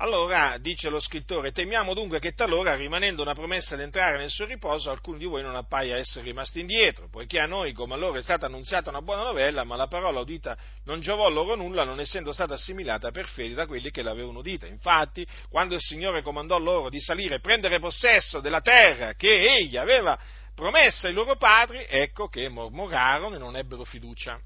[0.00, 4.44] Allora, dice lo scrittore, temiamo dunque che talora, rimanendo una promessa di entrare nel suo
[4.44, 8.16] riposo, alcuni di voi non appaia essere rimasti indietro, poiché a noi, come a loro,
[8.16, 11.98] è stata annunziata una buona novella, ma la parola udita non giovò loro nulla, non
[11.98, 14.66] essendo stata assimilata per fede da quelli che l'avevano udita.
[14.66, 19.76] Infatti, quando il Signore comandò loro di salire e prendere possesso della terra che egli
[19.76, 20.16] aveva
[20.54, 24.40] promessa ai loro padri, ecco che mormorarono e non ebbero fiducia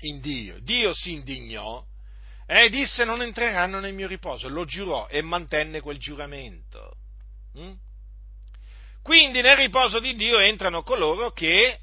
[0.00, 0.58] in Dio.
[0.60, 1.80] Dio si indignò
[2.50, 6.96] e disse non entreranno nel mio riposo, lo giurò e mantenne quel giuramento.
[7.58, 7.72] Mm?
[9.02, 11.78] Quindi nel riposo di Dio entrano coloro che,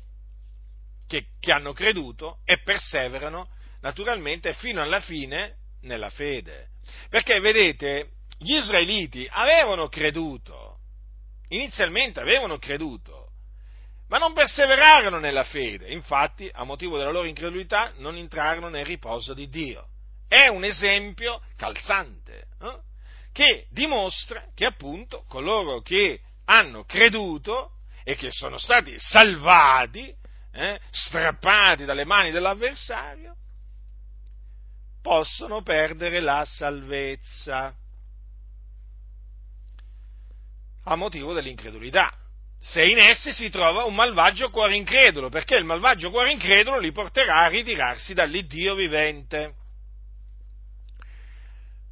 [1.05, 3.47] che, che hanno creduto e perseverano
[3.81, 6.69] naturalmente fino alla fine nella fede.
[7.09, 10.79] Perché vedete, gli israeliti avevano creduto,
[11.49, 13.33] inizialmente avevano creduto,
[14.07, 19.35] ma non perseverarono nella fede, infatti a motivo della loro incredulità non entrarono nel riposo
[19.35, 19.89] di Dio
[20.27, 22.79] è un esempio calzante, eh?
[23.31, 27.71] che dimostra che appunto coloro che hanno creduto
[28.03, 30.13] e che sono stati salvati,
[30.53, 33.35] eh, strappati dalle mani dell'avversario,
[35.01, 37.75] possono perdere la salvezza
[40.85, 42.11] a motivo dell'incredulità.
[42.59, 46.91] Se in essi si trova un malvagio cuore incredulo, perché il malvagio cuore incredulo li
[46.91, 49.64] porterà a ritirarsi dall'Iddio vivente.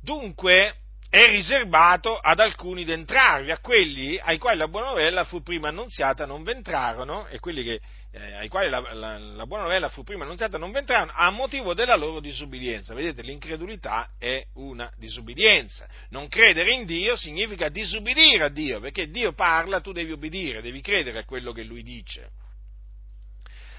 [0.03, 0.79] Dunque
[1.09, 6.25] è riservato ad alcuni d'entrarvi, a quelli ai quali la buona novella fu prima annunziata
[6.25, 7.79] non v'entrarono, e quelli che,
[8.11, 11.73] eh, ai quali la, la, la, buona novella fu prima annunziata non v'entrarono, a motivo
[11.73, 12.93] della loro disubbidienza.
[12.93, 15.87] Vedete, l'incredulità è una disubbidienza.
[16.09, 20.81] Non credere in Dio significa disubbidire a Dio, perché Dio parla, tu devi ubbidire, devi
[20.81, 22.31] credere a quello che Lui dice.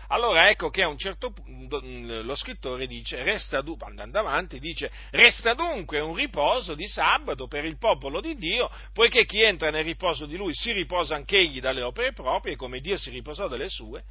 [0.09, 5.55] Allora ecco che a un certo punto lo scrittore dice, resta, andando avanti, dice, resta
[5.55, 10.27] dunque un riposo di sabato per il popolo di Dio, poiché chi entra nel riposo
[10.27, 14.05] di lui si riposa anch'egli dalle opere proprie, come Dio si riposò dalle sue.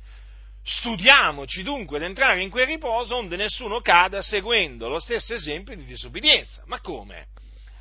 [0.65, 5.83] Studiamoci dunque ad entrare in quel riposo onde nessuno cada seguendo lo stesso esempio di
[5.83, 6.63] disubbidienza.
[6.67, 7.27] Ma come?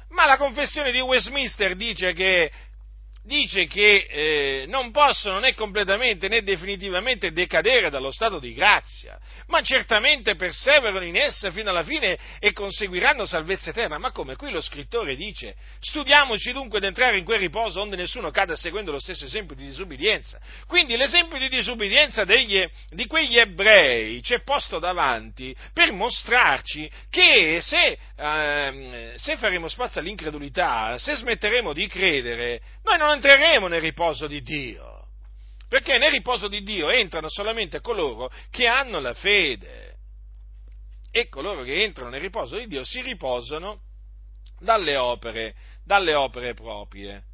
[0.09, 2.51] Ma la confessione di Westminster dice che
[3.25, 9.61] dice che eh, non possono né completamente né definitivamente decadere dallo stato di grazia, ma
[9.63, 13.99] certamente perseverano in essa fino alla fine e conseguiranno salvezza eterna.
[13.99, 18.31] Ma come qui lo scrittore dice, studiamoci dunque ad entrare in quel riposo onde nessuno
[18.31, 20.41] cada seguendo lo stesso esempio di disubbidienza.
[20.67, 27.59] Quindi l'esempio di disubbidienza degli, di quegli ebrei ci è posto davanti per mostrarci che
[27.61, 34.27] se, eh, se faremo spazio all'incredulità, se smetteremo di credere, noi non entreremo nel riposo
[34.27, 35.07] di Dio.
[35.69, 39.97] Perché nel riposo di Dio entrano solamente coloro che hanno la fede.
[41.11, 43.81] E coloro che entrano nel riposo di Dio si riposano
[44.59, 45.55] dalle opere,
[45.85, 47.25] dalle opere proprie.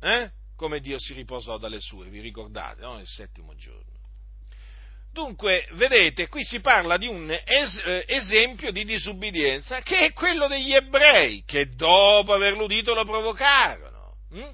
[0.00, 0.30] Eh?
[0.56, 2.98] Come Dio si riposò dalle sue, vi ricordate, no?
[2.98, 3.94] Il settimo giorno.
[5.12, 10.46] Dunque, vedete, qui si parla di un es- eh, esempio di disubbidienza che è quello
[10.46, 14.16] degli ebrei, che dopo averlo udito lo provocarono.
[14.30, 14.50] Hm?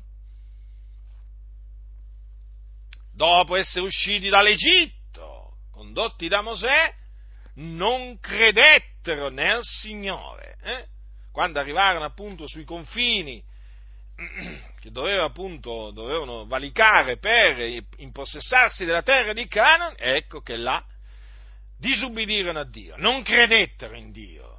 [3.12, 6.94] Dopo essere usciti dall'Egitto, condotti da Mosè,
[7.56, 10.56] non credettero nel Signore.
[10.62, 10.86] Eh?
[11.30, 13.42] Quando arrivarono appunto sui confini
[14.80, 20.82] che doveva appunto, dovevano valicare per impossessarsi della terra di Canaan, ecco che là
[21.78, 24.50] disubbidirono a Dio, non credettero in Dio.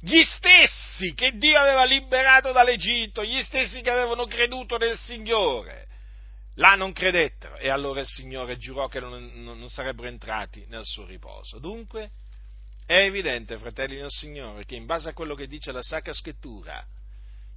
[0.00, 5.85] Gli stessi che Dio aveva liberato dall'Egitto, gli stessi che avevano creduto nel Signore,
[6.56, 11.06] là non credettero e allora il Signore giurò che non, non, sarebbero entrati nel suo
[11.06, 11.58] riposo.
[11.58, 12.10] Dunque
[12.86, 16.84] è evidente, fratelli del Signore, che in base a quello che dice la Sacra Scrittura,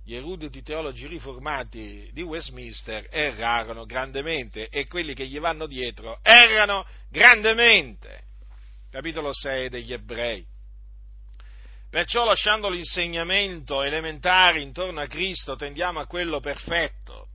[0.04, 6.86] gli eruditi teologi riformati di Westminster errarono grandemente e quelli che gli vanno dietro errano
[7.10, 8.24] grandemente.
[8.90, 10.44] Capitolo 6 degli Ebrei.
[11.92, 17.29] Perciò lasciando l'insegnamento elementare intorno a Cristo tendiamo a quello perfetto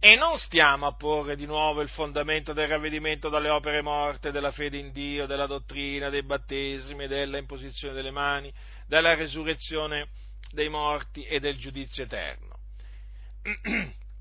[0.00, 4.52] e non stiamo a porre di nuovo il fondamento del ravvedimento dalle opere morte, della
[4.52, 8.52] fede in Dio, della dottrina, dei battesimi, della imposizione delle mani,
[8.86, 10.10] della resurrezione
[10.52, 12.56] dei morti e del giudizio eterno.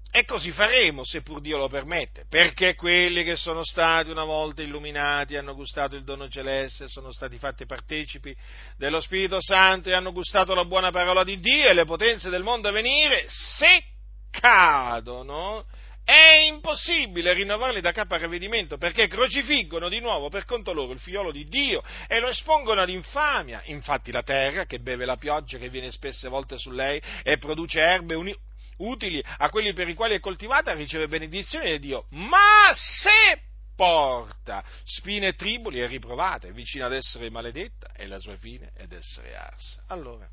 [0.10, 4.64] E così faremo, se pur Dio lo permette, perché quelli che sono stati una volta
[4.64, 8.36] illuminati, hanno gustato il dono celeste, sono stati fatti partecipi
[8.78, 12.42] dello Spirito Santo e hanno gustato la buona parola di Dio e le potenze del
[12.42, 13.84] mondo a venire, se
[14.30, 15.66] cadono,
[16.08, 21.02] è impossibile rinnovarli da capo a ravvedimento perché crocifiggono di nuovo per conto loro il
[21.02, 23.62] figliolo di Dio e lo espongono ad infamia.
[23.66, 27.82] Infatti la terra, che beve la pioggia che viene spesse volte su lei e produce
[27.82, 28.38] erbe uni-
[28.78, 32.06] utili a quelli per i quali è coltivata, riceve benedizione di Dio.
[32.12, 33.42] Ma se
[33.76, 38.72] porta spine e triboli è riprovata, è vicina ad essere maledetta e la sua fine
[38.80, 39.84] ad essere arsa.
[39.88, 40.28] Allora,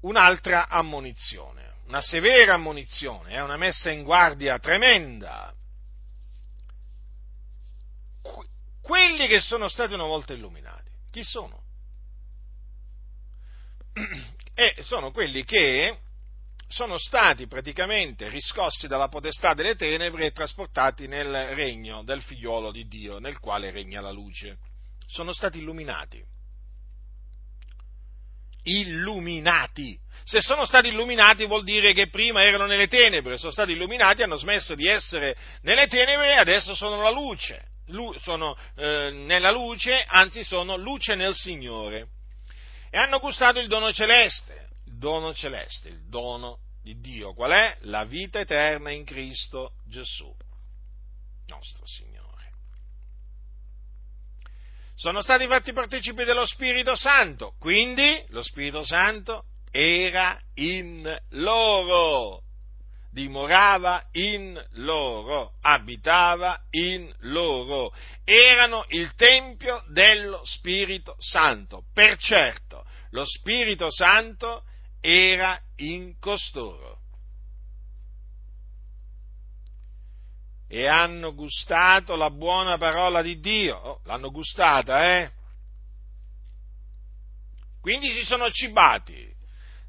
[0.00, 5.52] un'altra ammonizione una severa ammonizione, è una messa in guardia tremenda.
[8.80, 11.64] Quelli che sono stati una volta illuminati, chi sono?
[14.54, 15.98] E sono quelli che
[16.68, 22.86] sono stati praticamente riscossi dalla potestà delle tenebre e trasportati nel regno del figliolo di
[22.86, 24.58] Dio, nel quale regna la luce.
[25.08, 26.24] Sono stati illuminati.
[28.62, 29.98] Illuminati
[30.30, 34.36] se sono stati illuminati vuol dire che prima erano nelle tenebre, sono stati illuminati, hanno
[34.36, 37.70] smesso di essere nelle tenebre e adesso sono la luce,
[38.18, 42.10] sono eh, nella luce, anzi sono luce nel Signore.
[42.90, 47.34] E hanno gustato il dono celeste, il dono celeste, il dono di Dio.
[47.34, 47.76] Qual è?
[47.82, 50.32] La vita eterna in Cristo Gesù,
[51.46, 52.29] nostro Signore
[55.00, 62.42] sono stati fatti partecipi dello Spirito Santo, quindi lo Spirito Santo era in loro,
[63.10, 67.94] dimorava in loro, abitava in loro,
[68.24, 71.84] erano il Tempio dello Spirito Santo.
[71.94, 74.64] Per certo, lo Spirito Santo
[75.00, 76.99] era in costoro.
[80.72, 83.76] E hanno gustato la buona parola di Dio.
[83.76, 85.32] Oh, l'hanno gustata, eh?
[87.80, 89.34] Quindi si sono cibati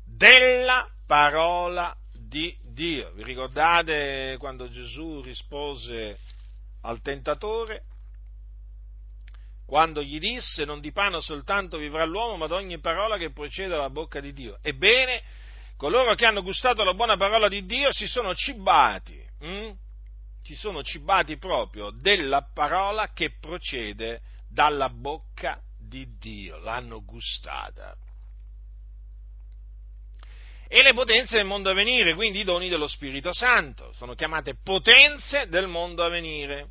[0.03, 3.11] della parola di Dio.
[3.11, 6.17] Vi ricordate quando Gesù rispose
[6.81, 7.83] al tentatore?
[9.67, 13.69] Quando gli disse non di pane soltanto vivrà l'uomo, ma di ogni parola che procede
[13.69, 14.57] dalla bocca di Dio.
[14.63, 15.21] Ebbene,
[15.77, 19.71] coloro che hanno gustato la buona parola di Dio si sono cibati, hm?
[20.41, 27.95] Si sono cibati proprio della parola che procede dalla bocca di Dio, l'hanno gustata
[30.73, 33.91] e le potenze del mondo a venire, quindi i doni dello Spirito Santo.
[33.91, 36.69] Sono chiamate potenze del mondo a venire.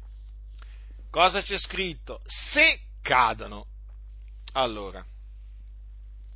[1.10, 2.22] Cosa c'è scritto?
[2.24, 3.66] Se cadono.
[4.52, 5.04] Allora,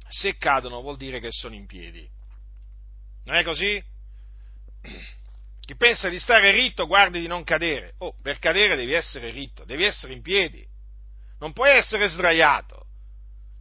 [0.08, 2.06] se cadono vuol dire che sono in piedi.
[3.24, 3.82] Non è così?
[5.64, 7.94] Chi pensa di stare ritto, guardi di non cadere.
[7.98, 10.66] Oh, per cadere devi essere ritto, devi essere in piedi.
[11.38, 12.86] Non puoi essere sdraiato.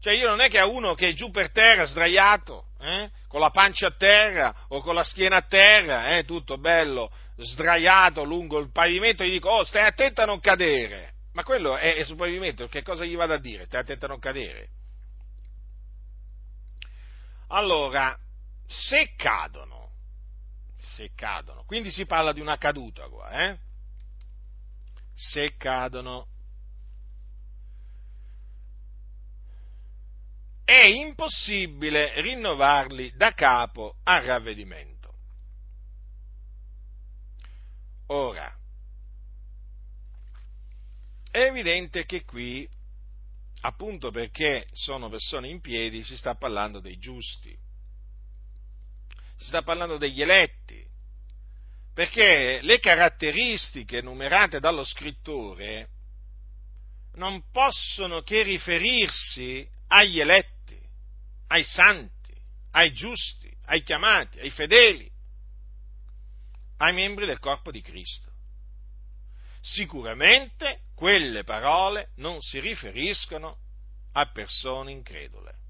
[0.01, 3.39] Cioè io non è che a uno che è giù per terra, sdraiato, eh, con
[3.39, 8.59] la pancia a terra o con la schiena a terra, eh, tutto bello, sdraiato lungo
[8.59, 11.13] il pavimento, gli dico, oh, stai attento a non cadere.
[11.31, 13.63] Ma quello è, è sul pavimento, che cosa gli vado a dire?
[13.63, 14.67] Stai attento a non cadere.
[17.47, 18.17] Allora,
[18.67, 19.82] se cadono,
[20.93, 23.57] se cadono, quindi si parla di una caduta qua, eh?
[25.13, 26.27] Se cadono,
[30.63, 34.91] è impossibile rinnovarli da capo a ravvedimento.
[38.07, 38.55] Ora,
[41.31, 42.67] è evidente che qui,
[43.61, 47.57] appunto perché sono persone in piedi, si sta parlando dei giusti,
[49.37, 50.82] si sta parlando degli eletti,
[51.93, 55.89] perché le caratteristiche numerate dallo scrittore
[57.15, 60.51] non possono che riferirsi agli eletti
[61.53, 62.33] ai santi,
[62.71, 65.09] ai giusti, ai chiamati, ai fedeli,
[66.77, 68.31] ai membri del corpo di Cristo.
[69.61, 73.59] Sicuramente quelle parole non si riferiscono
[74.13, 75.61] a persone incredule.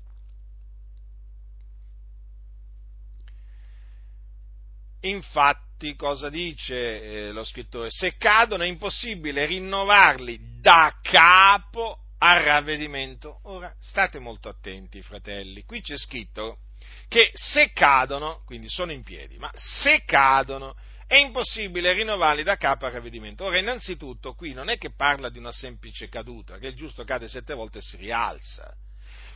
[5.01, 7.89] Infatti, cosa dice eh, lo scrittore?
[7.89, 13.39] Se cadono è impossibile rinnovarli da capo al ravvedimento.
[13.43, 15.63] Ora, state molto attenti, fratelli.
[15.63, 16.59] Qui c'è scritto
[17.07, 20.75] che se cadono, quindi sono in piedi, ma se cadono
[21.05, 23.43] è impossibile rinnovarli da capo al ravvedimento.
[23.43, 27.27] Ora, innanzitutto, qui non è che parla di una semplice caduta, che il giusto cade
[27.27, 28.73] sette volte e si rialza.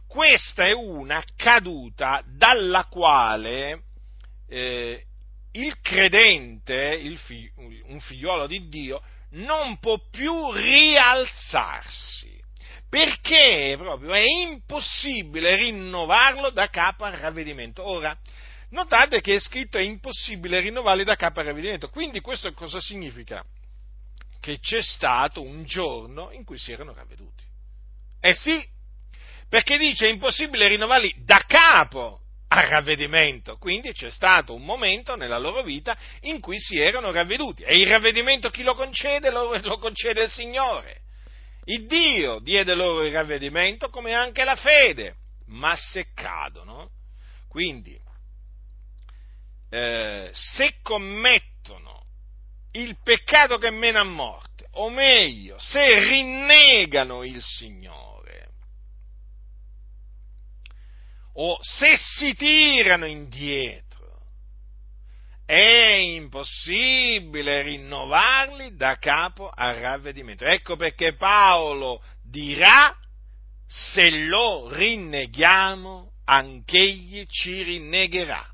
[0.08, 3.84] Questa è una caduta dalla quale
[4.48, 5.04] eh,
[5.52, 7.52] il credente, il figlio,
[7.86, 12.36] un figliuolo di Dio, non può più rialzarsi.
[12.90, 17.86] Perché proprio è impossibile rinnovarlo da capo al ravvedimento.
[17.86, 18.18] Ora,
[18.70, 21.90] notate che è scritto è impossibile rinnovarli da capo al ravvedimento.
[21.90, 23.44] Quindi questo cosa significa?
[24.40, 27.44] Che c'è stato un giorno in cui si erano ravveduti.
[28.22, 28.66] Eh sì,
[29.50, 33.58] perché dice è impossibile rinnovarli da capo al ravvedimento.
[33.58, 37.64] Quindi c'è stato un momento nella loro vita in cui si erano ravveduti.
[37.64, 39.30] E il ravvedimento chi lo concede?
[39.30, 41.02] Lo, lo concede il Signore.
[41.66, 45.16] Il Dio diede loro il ravvedimento come anche la fede.
[45.48, 46.90] Ma se cadono,
[47.48, 47.98] quindi
[49.70, 52.06] eh, se commettono
[52.74, 58.07] il peccato che mena a morte, o meglio, se rinnegano il Signore,
[61.40, 63.86] o se si tirano indietro,
[65.46, 70.46] è impossibile rinnovarli da capo al ravvedimento.
[70.46, 72.94] Ecco perché Paolo dirà,
[73.66, 78.46] se lo rinneghiamo, anch'egli ci rinnegherà.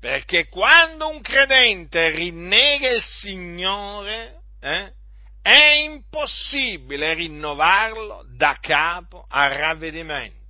[0.00, 4.92] Perché quando un credente rinnega il Signore, eh,
[5.40, 10.45] è impossibile rinnovarlo da capo al ravvedimento.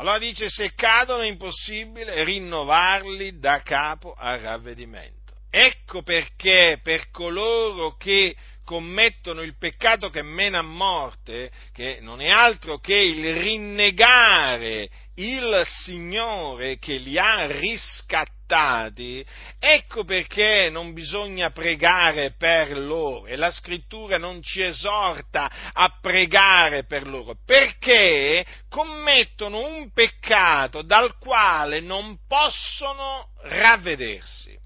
[0.00, 5.34] Allora dice, se cadono è impossibile rinnovarli da capo al ravvedimento.
[5.50, 8.34] Ecco perché per coloro che
[8.70, 15.62] commettono il peccato che mena a morte, che non è altro che il rinnegare il
[15.64, 19.26] Signore che li ha riscattati,
[19.58, 26.84] ecco perché non bisogna pregare per loro e la scrittura non ci esorta a pregare
[26.84, 34.56] per loro, perché commettono un peccato dal quale non possono ravvedersi.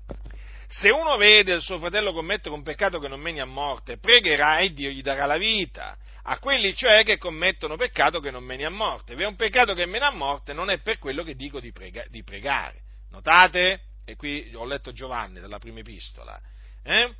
[0.76, 4.58] Se uno vede il suo fratello commettere un peccato che non meni a morte, pregherà
[4.58, 8.64] e Dio gli darà la vita a quelli cioè che commettono peccato che non meni
[8.64, 9.14] a morte.
[9.14, 12.04] è un peccato che mena a morte non è per quello che dico di, prega,
[12.08, 12.80] di pregare.
[13.10, 13.82] Notate?
[14.04, 16.40] E qui ho letto Giovanni dalla prima epistola.
[16.82, 17.14] Eh?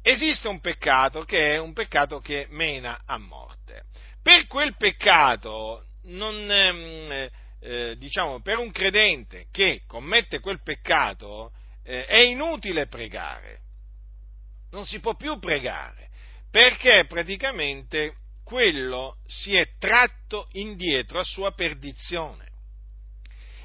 [0.00, 3.82] Esiste un peccato che è un peccato che mena a morte.
[4.22, 7.28] Per quel peccato, non, ehm,
[7.60, 11.52] eh, diciamo, per un credente che commette quel peccato,
[11.84, 13.60] eh, è inutile pregare.
[14.70, 16.08] Non si può più pregare,
[16.50, 22.48] perché praticamente quello si è tratto indietro a sua perdizione.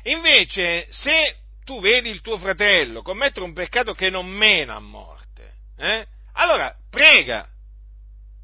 [0.03, 5.53] Invece, se tu vedi il tuo fratello commettere un peccato che non mena a morte,
[5.77, 7.47] eh, allora prega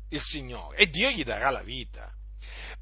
[0.09, 2.14] il Signore e Dio gli darà la vita.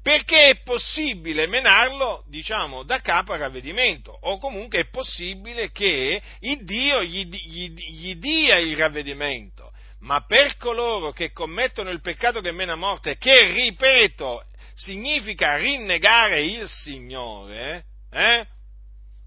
[0.04, 6.62] Perché è possibile menarlo, diciamo, da capo a ravvedimento, o comunque è possibile che il
[6.62, 12.52] Dio gli, gli, gli dia il ravvedimento ma per coloro che commettono il peccato che
[12.52, 14.44] mena morte, che ripeto,
[14.74, 18.46] significa rinnegare il Signore, eh?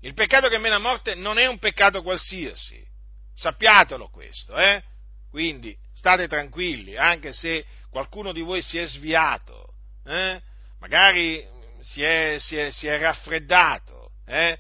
[0.02, 2.80] il peccato che mena morte non è un peccato qualsiasi,
[3.34, 4.84] sappiatelo questo, eh?
[5.32, 9.74] quindi state tranquilli, anche se qualcuno di voi si è sviato,
[10.06, 10.40] eh?
[10.88, 11.46] Magari
[11.82, 14.58] si è, si è, si è raffreddato, eh?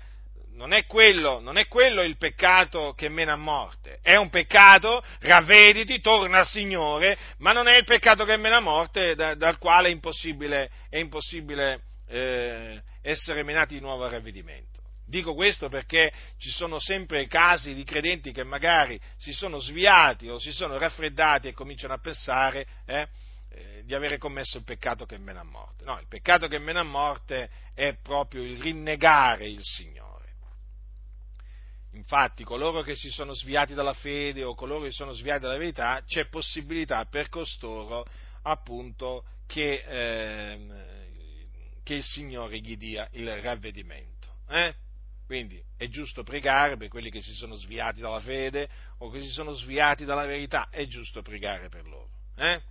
[0.55, 5.01] non è, quello, non è quello il peccato che mena a morte, è un peccato,
[5.19, 9.57] ravvediti, torna al Signore, ma non è il peccato che mena a morte da, dal
[9.57, 14.81] quale è impossibile, è impossibile eh, essere menati di nuovo al ravvedimento.
[15.05, 20.37] Dico questo perché ci sono sempre casi di credenti che magari si sono sviati o
[20.37, 23.07] si sono raffreddati e cominciano a pensare eh,
[23.49, 25.83] eh, di avere commesso il peccato che mena a morte.
[25.85, 30.05] No, il peccato che mena a morte è proprio il rinnegare il Signore.
[31.93, 35.57] Infatti, coloro che si sono sviati dalla fede o coloro che si sono sviati dalla
[35.57, 38.05] verità, c'è possibilità per costoro
[38.43, 41.09] appunto che, eh,
[41.83, 44.35] che il Signore gli dia il ravvedimento.
[44.47, 44.75] Eh?
[45.25, 48.69] Quindi è giusto pregare per quelli che si sono sviati dalla fede
[48.99, 52.09] o che si sono sviati dalla verità, è giusto pregare per loro.
[52.35, 52.61] Eh?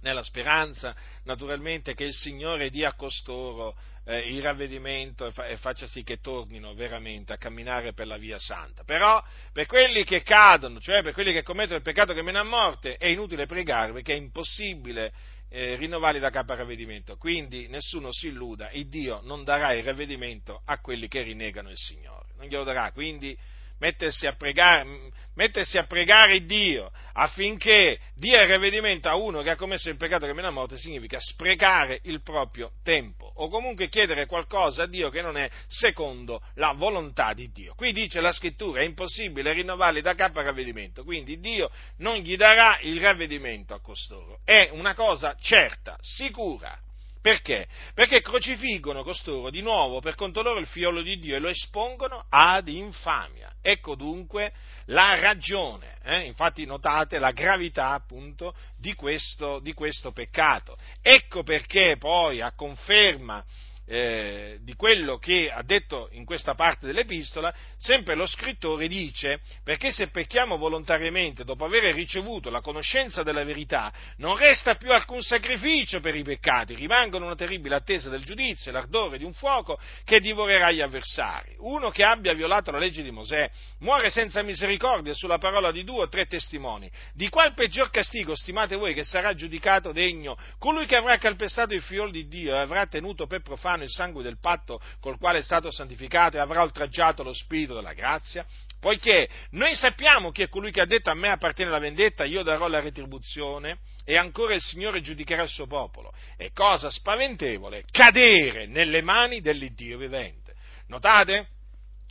[0.00, 0.94] Nella speranza,
[1.24, 6.02] naturalmente, che il Signore dia a costoro eh, il ravvedimento e, fa- e, faccia sì
[6.02, 8.84] che tornino veramente a camminare per la via santa.
[8.84, 9.22] Però
[9.52, 12.96] per quelli che cadono, cioè per quelli che commettono il peccato che mena a morte,
[12.96, 15.12] è inutile pregare perché è impossibile
[15.48, 17.16] eh, rinnovarli da capo al ravvedimento.
[17.16, 21.78] Quindi nessuno si illuda, il Dio non darà il ravvedimento a quelli che rinnegano il
[21.78, 22.26] Signore.
[22.36, 23.36] Non glielo darà, quindi
[23.78, 29.56] mettersi a pregare, mettersi a pregare Dio affinché dia il ravvedimento a uno che ha
[29.56, 34.26] commesso il peccato che mena a morte significa sprecare il proprio tempo o comunque chiedere
[34.26, 37.74] qualcosa a Dio che non è secondo la volontà di Dio.
[37.74, 42.36] Qui dice la scrittura, è impossibile rinnovarli da capo al ravvedimento, quindi Dio non gli
[42.36, 44.40] darà il ravvedimento a costoro.
[44.44, 46.78] È una cosa certa, sicura.
[47.26, 47.66] Perché?
[47.92, 52.24] Perché crocifiggono costoro di nuovo per conto loro il figliolo di Dio e lo espongono
[52.28, 53.50] ad infamia.
[53.60, 54.52] Ecco dunque
[54.84, 56.20] la ragione, eh?
[56.20, 60.78] infatti notate la gravità appunto di questo, di questo peccato.
[61.02, 63.44] Ecco perché poi a conferma
[63.86, 69.92] eh, di quello che ha detto in questa parte dell'epistola, sempre lo scrittore dice, perché
[69.92, 76.00] se pecchiamo volontariamente dopo aver ricevuto la conoscenza della verità, non resta più alcun sacrificio
[76.00, 80.20] per i peccati, rimangono una terribile attesa del giudizio e l'ardore di un fuoco che
[80.20, 81.54] divorerà gli avversari.
[81.58, 83.48] Uno che abbia violato la legge di Mosè
[83.80, 86.90] muore senza misericordia sulla parola di due o tre testimoni.
[87.14, 91.82] Di qual peggior castigo stimate voi che sarà giudicato degno colui che avrà calpestato il
[91.82, 95.38] figlio di Dio e avrà tenuto per profano mano il sangue del patto col quale
[95.38, 98.44] è stato santificato e avrà oltraggiato lo spirito della grazia?
[98.80, 102.42] Poiché noi sappiamo che è colui che ha detto a me appartiene la vendetta, io
[102.42, 106.12] darò la retribuzione e ancora il Signore giudicherà il suo popolo.
[106.36, 110.54] È cosa spaventevole cadere nelle mani dell'Iddio vivente.
[110.88, 111.48] Notate?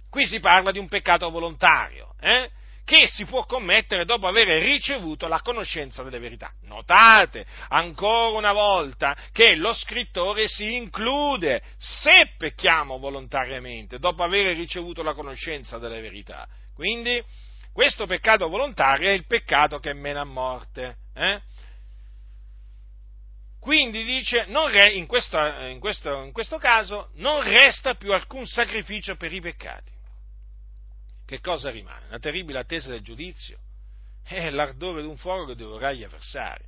[0.10, 2.50] Qui si parla di un peccato volontario, eh?
[2.86, 6.54] Che si può commettere dopo aver ricevuto la conoscenza delle verità.
[6.62, 15.02] Notate ancora una volta che lo scrittore si include se pecchiamo volontariamente dopo aver ricevuto
[15.02, 16.48] la conoscenza delle verità.
[16.76, 17.22] Quindi
[17.74, 20.98] questo peccato volontario è il peccato che mena a morte.
[21.16, 21.42] Eh?
[23.60, 29.16] Quindi dice, re, in, questo, in, questo, in questo caso non resta più alcun sacrificio
[29.16, 29.95] per i peccati
[31.26, 32.08] che cosa rimane?
[32.08, 33.60] Una terribile attesa del giudizio
[34.28, 36.64] e l'ardore di un fuoco che dovrà gli avversari.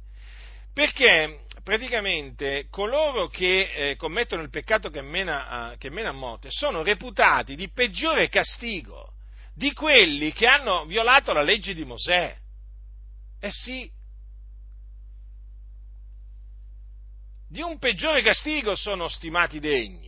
[0.73, 6.49] Perché praticamente coloro che eh, commettono il peccato che mena, a, che mena a morte
[6.51, 9.13] sono reputati di peggiore castigo
[9.53, 12.37] di quelli che hanno violato la legge di Mosè.
[13.39, 13.91] Eh sì,
[17.47, 20.06] di un peggiore castigo sono stimati degni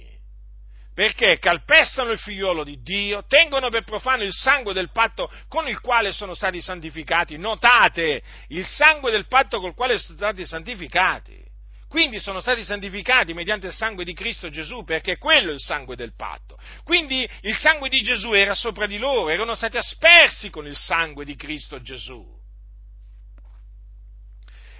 [1.00, 5.80] perché calpestano il figliuolo di Dio, tengono per profano il sangue del patto con il
[5.80, 7.38] quale sono stati santificati.
[7.38, 11.42] Notate, il sangue del patto col quale sono stati santificati.
[11.88, 15.96] Quindi sono stati santificati mediante il sangue di Cristo Gesù, perché quello è il sangue
[15.96, 16.60] del patto.
[16.84, 21.24] Quindi il sangue di Gesù era sopra di loro, erano stati aspersi con il sangue
[21.24, 22.28] di Cristo Gesù.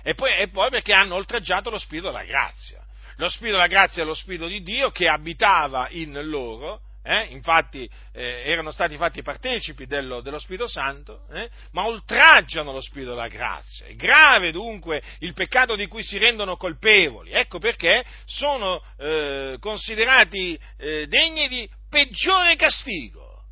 [0.04, 2.86] E poi, e poi perché hanno oltraggiato lo Spirito della grazia.
[3.20, 7.28] Lo Spirito della grazia è lo Spirito di Dio che abitava in loro, eh?
[7.32, 11.50] infatti eh, erano stati fatti partecipi dello, dello Spirito Santo, eh?
[11.72, 13.88] ma oltraggiano lo Spirito della grazia.
[13.88, 17.32] È grave dunque il peccato di cui si rendono colpevoli.
[17.32, 23.44] Ecco perché sono eh, considerati eh, degni di peggiore castigo.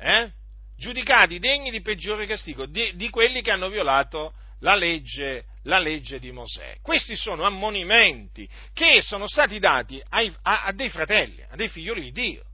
[0.00, 0.32] Eh?
[0.76, 6.18] Giudicati degni di peggiore castigo di, di quelli che hanno violato la legge, la legge
[6.18, 6.78] di Mosè.
[6.82, 12.00] Questi sono ammonimenti che sono stati dati ai, a, a dei fratelli, a dei figlioli
[12.00, 12.44] di Dio.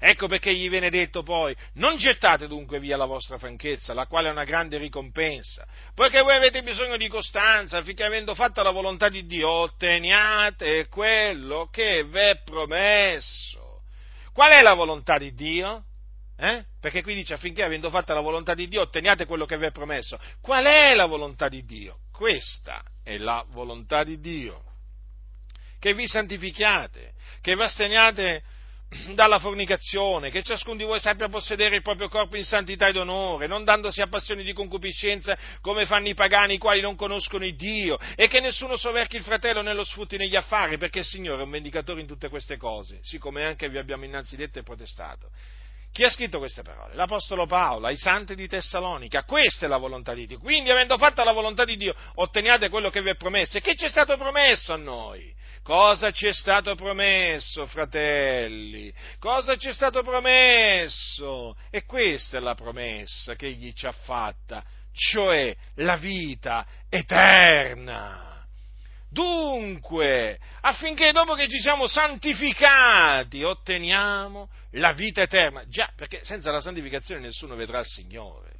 [0.00, 4.28] Ecco perché gli viene detto poi, non gettate dunque via la vostra franchezza, la quale
[4.28, 9.08] è una grande ricompensa, poiché voi avete bisogno di costanza, affinché avendo fatto la volontà
[9.08, 13.82] di Dio otteniate quello che vi è promesso.
[14.32, 15.87] Qual è la volontà di Dio?
[16.40, 16.64] Eh?
[16.80, 19.72] Perché qui dice affinché avendo fatto la volontà di Dio otteniate quello che vi è
[19.72, 20.18] promesso.
[20.40, 21.98] Qual è la volontà di Dio?
[22.12, 24.62] Questa è la volontà di Dio.
[25.80, 28.42] Che vi santifichiate, che vi asteniate
[29.14, 33.46] dalla fornicazione, che ciascuno di voi sappia possedere il proprio corpo in santità ed onore,
[33.46, 37.56] non dandosi a passioni di concupiscenza come fanno i pagani i quali non conoscono il
[37.56, 41.44] Dio, e che nessuno soverchi il fratello nello sfrutti negli affari, perché il Signore è
[41.44, 45.30] un vendicatore in tutte queste cose, siccome anche vi abbiamo innanzi detto e protestato.
[45.92, 46.94] Chi ha scritto queste parole?
[46.94, 49.24] L'Apostolo Paolo, ai santi di Tessalonica.
[49.24, 50.38] Questa è la volontà di Dio.
[50.38, 53.56] Quindi, avendo fatta la volontà di Dio, otteniate quello che vi è promesso.
[53.56, 55.34] E che ci è stato promesso a noi?
[55.62, 58.92] Cosa ci è stato promesso, fratelli?
[59.18, 61.56] Cosa ci è stato promesso?
[61.70, 68.27] E questa è la promessa che egli ci ha fatta, cioè la vita eterna.
[69.10, 75.66] Dunque, affinché dopo che ci siamo santificati otteniamo la vita eterna.
[75.66, 78.56] Già, perché senza la santificazione nessuno vedrà il Signore.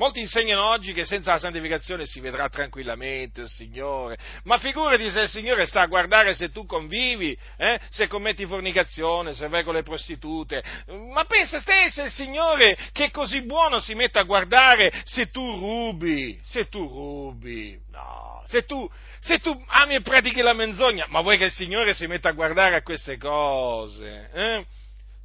[0.00, 5.22] Molti insegnano oggi che senza la santificazione si vedrà tranquillamente il Signore, ma figurati se
[5.22, 7.78] il Signore sta a guardare se tu convivi, eh?
[7.90, 10.64] se commetti fornicazione, se vai con le prostitute,
[11.12, 15.44] ma pensa stesso il Signore che è così buono si mette a guardare se tu
[15.58, 18.90] rubi, se tu rubi, no, se tu,
[19.20, 22.32] se tu ami e pratichi la menzogna, ma vuoi che il Signore si metta a
[22.32, 24.30] guardare a queste cose?
[24.32, 24.66] Eh?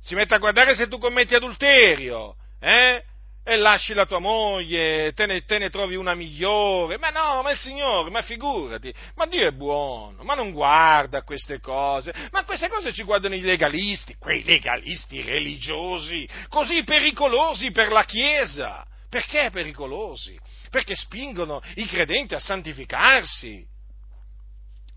[0.01, 3.03] Si mette a guardare se tu commetti adulterio, eh?
[3.47, 6.97] e lasci la tua moglie, te ne, te ne, trovi una migliore.
[6.97, 11.59] Ma no, ma il Signore, ma figurati, ma Dio è buono, ma non guarda queste
[11.59, 18.03] cose, ma queste cose ci guardano i legalisti, quei legalisti religiosi, così pericolosi per la
[18.03, 18.83] Chiesa.
[19.07, 20.37] Perché pericolosi?
[20.71, 23.73] Perché spingono i credenti a santificarsi.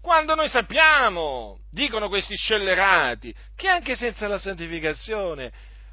[0.01, 5.53] Quando noi sappiamo, dicono questi scellerati, che anche senza la santificazione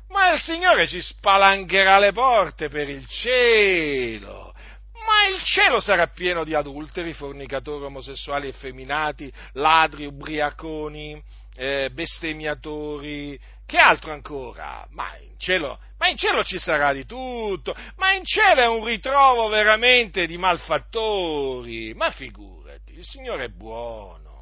[0.10, 4.53] ma il Signore ci spalancherà le porte per il cielo.
[4.93, 11.22] Ma il cielo sarà pieno di adulteri, fornicatori, omosessuali, effeminati, ladri, ubriaconi,
[11.56, 14.86] eh, bestemmiatori, che altro ancora?
[14.91, 18.84] Ma in, cielo, ma in cielo ci sarà di tutto, ma in cielo è un
[18.84, 22.64] ritrovo veramente di malfattori, ma figurati,
[22.97, 24.35] il Signore è buono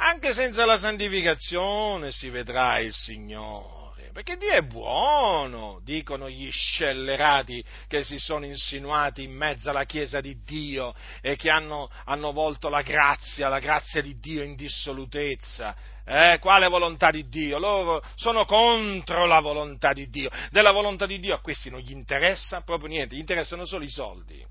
[0.00, 7.64] anche senza la santificazione si vedrà il Signore, perché Dio è buono, dicono gli scellerati
[7.88, 12.68] che si sono insinuati in mezzo alla Chiesa di Dio e che hanno, hanno volto
[12.68, 15.74] la grazia, la grazia di Dio in dissolutezza.
[16.04, 17.58] Eh, quale volontà di Dio?
[17.58, 20.30] Loro sono contro la volontà di Dio.
[20.52, 23.90] Della volontà di Dio a questi non gli interessa proprio niente, gli interessano solo i
[23.90, 24.46] soldi,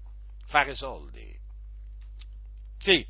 [0.48, 1.37] fare soldi.
[2.88, 3.06] Sì,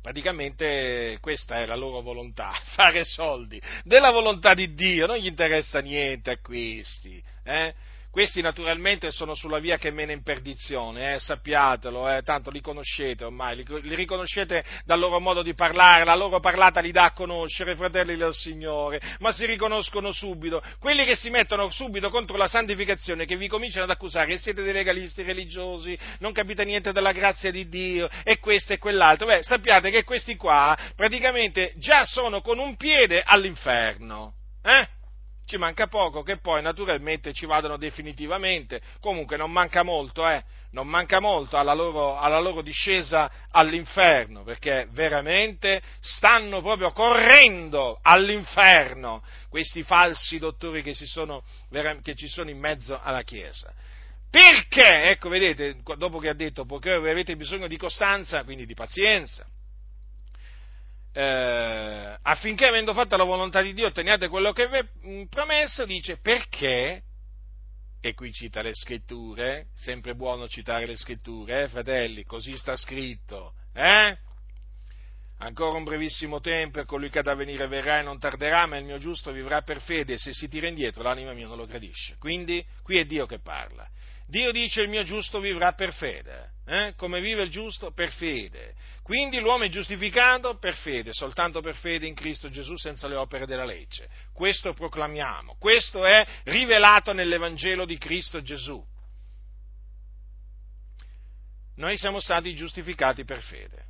[0.00, 3.62] Praticamente questa è la loro volontà, fare soldi.
[3.84, 7.22] Della volontà di Dio non gli interessa niente a questi.
[7.44, 7.72] Eh?
[8.12, 13.24] Questi naturalmente sono sulla via che mena in perdizione, eh, sappiatelo, eh, tanto li conoscete
[13.24, 17.12] ormai, li, li, riconoscete dal loro modo di parlare, la loro parlata li dà a
[17.12, 20.62] conoscere, fratelli del Signore, ma si riconoscono subito.
[20.78, 24.62] Quelli che si mettono subito contro la santificazione, che vi cominciano ad accusare che siete
[24.62, 29.42] dei legalisti religiosi, non capite niente della grazia di Dio, e questo e quell'altro, beh,
[29.42, 34.34] sappiate che questi qua praticamente già sono con un piede all'inferno.
[34.62, 35.00] Eh?
[35.44, 40.86] Ci manca poco che poi naturalmente ci vadano definitivamente, comunque non manca molto, eh, non
[40.86, 49.82] manca molto alla loro, alla loro discesa all'inferno, perché veramente stanno proprio correndo all'inferno questi
[49.82, 51.42] falsi dottori che, sono,
[52.02, 53.72] che ci sono in mezzo alla Chiesa.
[54.30, 55.10] Perché?
[55.10, 59.44] Ecco, vedete, dopo che ha detto, perché avete bisogno di costanza, quindi di pazienza,
[61.12, 65.84] eh, affinché avendo fatto la volontà di Dio otteniate quello che vi è mm, promesso,
[65.84, 67.02] dice perché,
[68.00, 73.54] e qui cita le scritture, sempre buono citare le scritture, eh, fratelli, così sta scritto,
[73.74, 74.16] eh?
[75.38, 78.76] Ancora un brevissimo tempo e colui che ha da venire verrà e non tarderà, ma
[78.76, 81.66] il mio giusto vivrà per fede e se si tira indietro l'anima mia non lo
[81.66, 82.16] gradisce.
[82.16, 83.84] Quindi qui è Dio che parla.
[84.28, 86.51] Dio dice il mio giusto vivrà per fede.
[86.64, 86.94] Eh?
[86.96, 87.90] Come vive il giusto?
[87.92, 88.74] Per fede.
[89.02, 93.46] Quindi l'uomo è giustificato per fede, soltanto per fede in Cristo Gesù senza le opere
[93.46, 94.08] della legge.
[94.32, 95.56] Questo proclamiamo.
[95.58, 98.82] Questo è rivelato nell'Evangelo di Cristo Gesù.
[101.76, 103.86] Noi siamo stati giustificati per fede,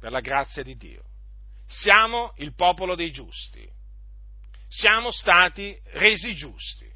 [0.00, 1.04] per la grazia di Dio.
[1.66, 3.68] Siamo il popolo dei giusti.
[4.66, 6.90] Siamo stati resi giusti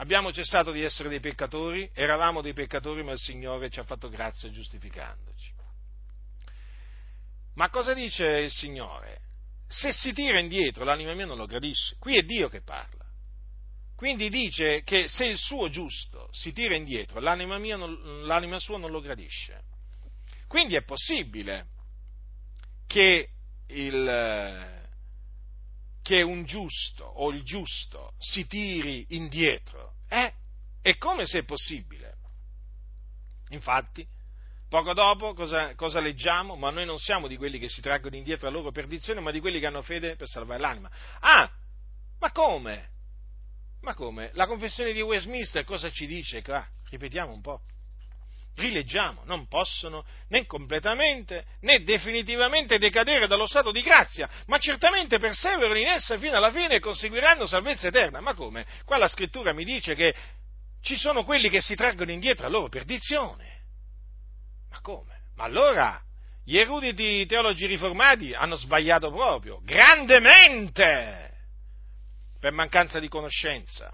[0.00, 4.08] abbiamo cessato di essere dei peccatori, eravamo dei peccatori, ma il Signore ci ha fatto
[4.08, 5.52] grazia giustificandoci.
[7.54, 9.20] Ma cosa dice il Signore?
[9.68, 11.96] Se si tira indietro, l'anima mia non lo gradisce.
[11.98, 13.04] Qui è Dio che parla.
[13.94, 18.78] Quindi dice che se il suo giusto si tira indietro, l'anima, mia non, l'anima sua
[18.78, 19.62] non lo gradisce.
[20.48, 21.66] Quindi è possibile
[22.86, 23.28] che
[23.68, 24.79] il,
[26.10, 29.94] che un giusto o il giusto si tiri indietro.
[30.08, 30.32] Eh?
[30.82, 32.16] E come se è possibile?
[33.50, 34.04] Infatti,
[34.68, 36.56] poco dopo cosa, cosa, leggiamo?
[36.56, 39.38] Ma noi non siamo di quelli che si traggono indietro la loro perdizione, ma di
[39.38, 40.90] quelli che hanno fede per salvare l'anima.
[41.20, 41.48] Ah,
[42.18, 42.88] ma come?
[43.82, 44.32] Ma come?
[44.34, 46.66] La confessione di Westminster cosa ci dice qua?
[46.88, 47.60] Ripetiamo un po'.
[48.56, 55.78] Rileggiamo, non possono né completamente né definitivamente decadere dallo stato di grazia, ma certamente perseverano
[55.78, 58.20] in essa fino alla fine e conseguiranno salvezza eterna.
[58.20, 58.66] Ma come?
[58.84, 60.14] Qua la scrittura mi dice che
[60.82, 63.62] ci sono quelli che si traggono indietro a loro perdizione.
[64.70, 65.20] Ma come?
[65.36, 66.00] Ma allora
[66.44, 71.30] gli eruditi teologi riformati hanno sbagliato proprio, grandemente,
[72.38, 73.92] per mancanza di conoscenza.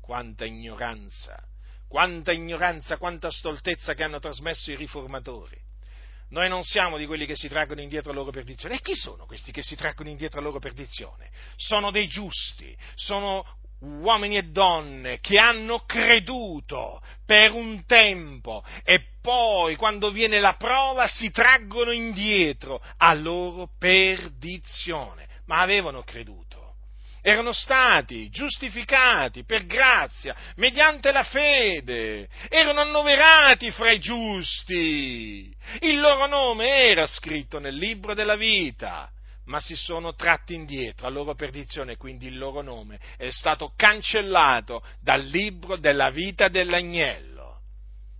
[0.00, 1.42] Quanta ignoranza,
[1.88, 5.56] quanta ignoranza, quanta stoltezza che hanno trasmesso i riformatori.
[6.30, 8.76] Noi non siamo di quelli che si traggono indietro a loro perdizione.
[8.76, 11.30] E chi sono questi che si traggono indietro a loro perdizione?
[11.56, 13.44] Sono dei giusti, sono
[13.80, 21.06] uomini e donne che hanno creduto per un tempo e poi quando viene la prova
[21.06, 26.47] si traggono indietro a loro perdizione, ma avevano creduto.
[27.28, 36.26] Erano stati giustificati per grazia, mediante la fede, erano annoverati fra i giusti, il loro
[36.26, 39.12] nome era scritto nel libro della vita
[39.44, 44.82] ma si sono tratti indietro a loro perdizione, quindi il loro nome è stato cancellato
[44.98, 47.60] dal libro della vita dell'agnello.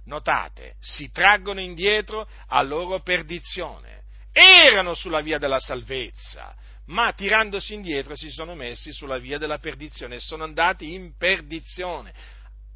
[0.05, 4.03] Notate, si traggono indietro a loro perdizione.
[4.33, 6.55] Erano sulla via della salvezza,
[6.89, 12.13] ma tirandosi indietro si sono messi sulla via della perdizione e sono andati in perdizione.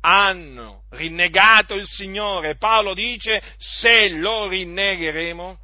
[0.01, 2.57] Hanno rinnegato il Signore.
[2.57, 5.59] Paolo dice, se lo rinnegheremo,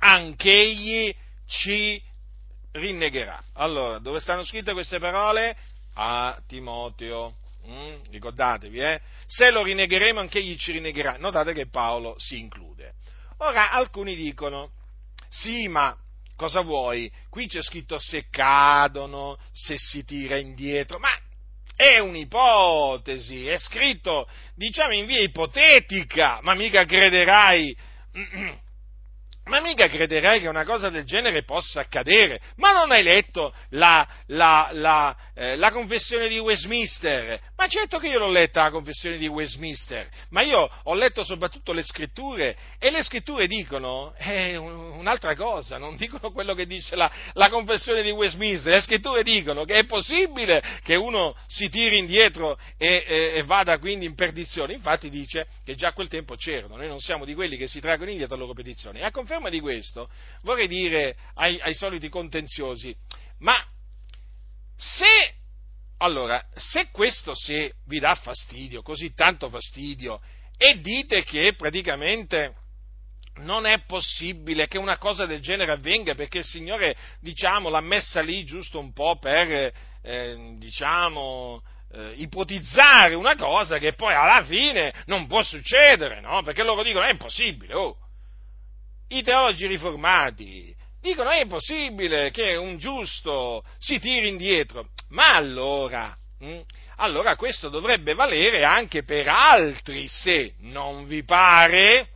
[0.00, 1.14] anch'egli
[1.46, 2.00] ci
[2.72, 3.42] rinnegherà.
[3.54, 5.56] Allora, dove stanno scritte queste parole?
[5.94, 7.34] A Timoteo.
[7.66, 9.00] Mm, ricordatevi, eh?
[9.26, 11.16] Se lo rinnegheremo, anche egli ci rinnegherà.
[11.18, 12.94] Notate che Paolo si include.
[13.38, 14.70] Ora, alcuni dicono,
[15.28, 15.96] sì, ma
[16.38, 17.10] cosa vuoi?
[17.28, 21.10] Qui c'è scritto se cadono, se si tira indietro, ma
[21.74, 27.76] è un'ipotesi, è scritto, diciamo, in via ipotetica, ma mica crederai
[29.48, 32.40] ma mica crederai che una cosa del genere possa accadere?
[32.56, 37.40] Ma non hai letto la, la, la, eh, la, confessione di Westminster?
[37.56, 41.72] Ma certo che io l'ho letta la confessione di Westminster, ma io ho letto soprattutto
[41.72, 47.10] le scritture e le scritture dicono eh, un'altra cosa, non dicono quello che dice la,
[47.48, 53.04] confessione di Westminster, le scritture dicono che è possibile che uno si tiri indietro e,
[53.06, 54.74] e, e vada quindi in perdizione.
[54.74, 57.80] Infatti dice che già a quel tempo c'erano, noi non siamo di quelli che si
[57.80, 59.02] traggono indietro a loro perdizione.
[59.02, 60.10] A conferma conferma di questo,
[60.42, 62.94] vorrei dire ai, ai soliti contenziosi,
[63.38, 63.56] ma
[64.76, 65.34] se,
[65.98, 70.20] allora, se questo se vi dà fastidio, così tanto fastidio,
[70.56, 72.54] e dite che praticamente
[73.38, 78.20] non è possibile che una cosa del genere avvenga perché il Signore, diciamo, l'ha messa
[78.20, 79.72] lì giusto un po' per,
[80.02, 81.62] eh, diciamo,
[81.92, 86.42] eh, ipotizzare una cosa che poi alla fine non può succedere, no?
[86.42, 88.07] Perché loro dicono è impossibile, oh,
[89.08, 96.60] i teologi riformati dicono è impossibile che un giusto si tiri indietro, ma allora, hm,
[96.96, 102.08] allora questo dovrebbe valere anche per altri, se non vi pare.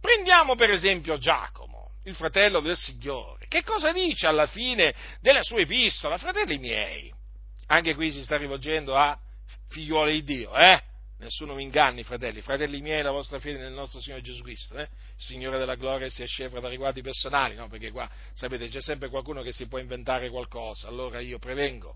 [0.00, 3.46] Prendiamo per esempio Giacomo, il fratello del Signore.
[3.48, 6.18] Che cosa dice alla fine della sua epistola?
[6.18, 7.12] Fratelli miei,
[7.66, 9.16] anche qui si sta rivolgendo a
[9.68, 10.82] figliuoli di Dio, eh?
[11.20, 14.88] Nessuno vi inganni, fratelli, fratelli miei, la vostra fede nel nostro Signore Gesù Cristo, eh?
[15.16, 17.68] Signore della gloria sia scevra da riguardi personali, no?
[17.68, 21.94] Perché qua, sapete, c'è sempre qualcuno che si può inventare qualcosa, allora io prevengo.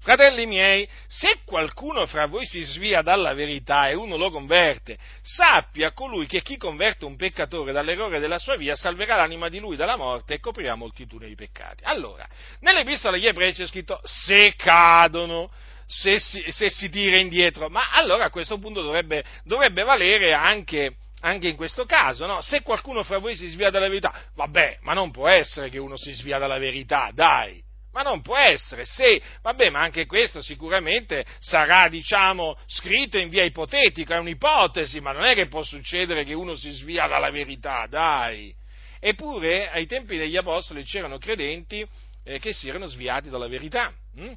[0.00, 5.92] Fratelli miei, se qualcuno fra voi si svia dalla verità e uno lo converte, sappia
[5.92, 9.96] colui che chi converte un peccatore dall'errore della sua via salverà l'anima di lui dalla
[9.96, 11.84] morte e coprirà moltitudine di peccati.
[11.84, 12.28] Allora,
[12.60, 15.50] nell'epistola agli ebrei c'è scritto se cadono
[15.86, 20.96] se si, se si tira indietro, ma allora a questo punto dovrebbe, dovrebbe valere anche,
[21.20, 22.40] anche in questo caso, no?
[22.40, 25.96] Se qualcuno fra voi si svia dalla verità, vabbè, ma non può essere che uno
[25.96, 27.62] si svia dalla verità, dai.
[27.92, 33.44] Ma non può essere, se, vabbè, ma anche questo sicuramente sarà, diciamo, scritto in via
[33.44, 37.86] ipotetica, è un'ipotesi, ma non è che può succedere che uno si svia dalla verità,
[37.86, 38.52] dai.
[38.98, 41.86] Eppure, ai tempi degli apostoli c'erano credenti
[42.24, 43.92] eh, che si erano sviati dalla verità.
[44.16, 44.32] Hm?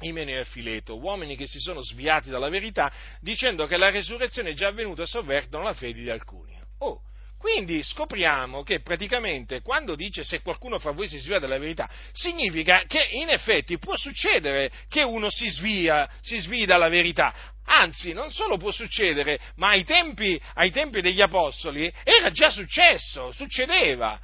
[0.00, 4.54] Imene e Fileto, uomini che si sono sviati dalla verità dicendo che la resurrezione è
[4.54, 6.56] già avvenuta e sovvertono la fede di alcuni.
[6.78, 7.00] Oh,
[7.38, 12.82] quindi scopriamo che praticamente quando dice se qualcuno fra voi si svia dalla verità, significa
[12.86, 17.34] che in effetti può succedere che uno si svia, si svia dalla verità.
[17.64, 23.30] Anzi, non solo può succedere, ma ai tempi, ai tempi degli apostoli era già successo,
[23.30, 24.18] succedeva.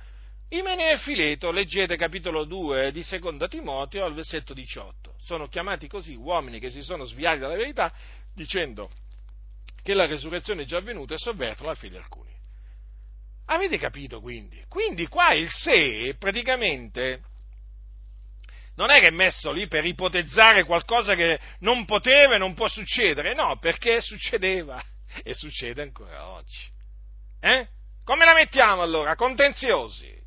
[0.49, 5.14] Imene e Fileto, leggete capitolo 2 di Seconda Timoteo al versetto 18.
[5.25, 7.93] Sono chiamati così uomini che si sono sviati dalla verità
[8.35, 8.91] dicendo
[9.83, 12.33] che la resurrezione è già avvenuta e sovvertono la fede alcuni.
[13.47, 14.63] Avete capito quindi?
[14.69, 17.23] Quindi qua il se praticamente
[18.77, 22.69] non è che è messo lì per ipotizzare qualcosa che non poteva e non può
[22.69, 24.83] succedere, no, perché succedeva
[25.23, 26.71] e succede ancora oggi.
[27.41, 27.69] Eh?
[28.05, 29.15] Come la mettiamo allora?
[29.15, 30.24] Contenziosi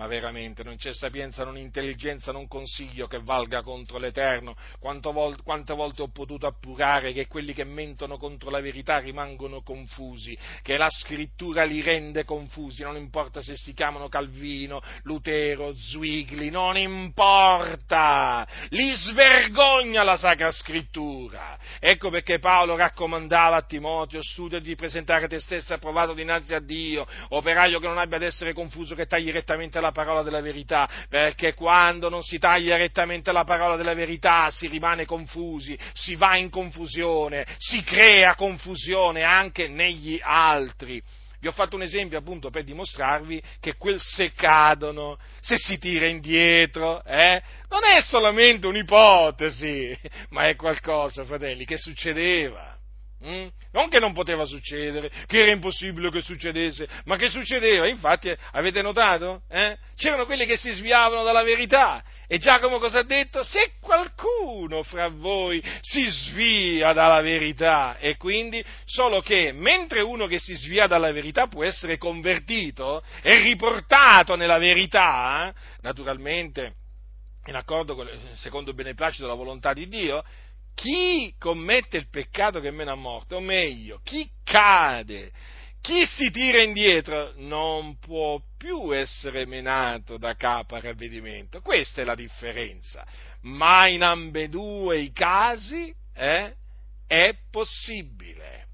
[0.00, 4.56] ma veramente non c'è sapienza, non intelligenza, non consiglio che valga contro l'Eterno.
[4.80, 10.34] Vol- quante volte ho potuto appurare che quelli che mentono contro la verità rimangono confusi,
[10.62, 16.78] che la scrittura li rende confusi, non importa se si chiamano Calvino, Lutero, Zwigli, non
[16.78, 21.58] importa, li svergogna la Sacra Scrittura.
[21.78, 27.06] Ecco perché Paolo raccomandava a Timoteo, studia di presentare te stesso approvato dinanzi a Dio,
[27.28, 30.88] operaio che non abbia ad essere confuso, che tagli rettamente la la parola della verità,
[31.08, 36.36] perché quando non si taglia rettamente la parola della verità si rimane confusi, si va
[36.36, 41.02] in confusione, si crea confusione anche negli altri.
[41.40, 46.06] Vi ho fatto un esempio appunto per dimostrarvi che quel se cadono, se si tira
[46.06, 49.98] indietro, eh, non è solamente un'ipotesi,
[50.30, 52.79] ma è qualcosa, fratelli, che succedeva.
[53.22, 53.48] Mm?
[53.72, 57.86] Non che non poteva succedere, che era impossibile che succedesse, ma che succedeva.
[57.86, 59.42] Infatti, avete notato?
[59.48, 59.76] Eh?
[59.94, 62.02] C'erano quelli che si sviavano dalla verità.
[62.26, 63.42] E Giacomo cosa ha detto?
[63.42, 70.38] Se qualcuno fra voi si svia dalla verità, e quindi solo che mentre uno che
[70.38, 76.74] si svia dalla verità può essere convertito e riportato nella verità, naturalmente
[77.46, 80.22] in accordo con, secondo il beneplacito della volontà di Dio,
[80.74, 85.30] chi commette il peccato che mena a morte, o meglio, chi cade,
[85.80, 91.60] chi si tira indietro, non può più essere menato da capo a ravvedimento.
[91.60, 93.06] Questa è la differenza.
[93.42, 96.54] Ma in ambedue i casi eh,
[97.06, 98.66] è possibile.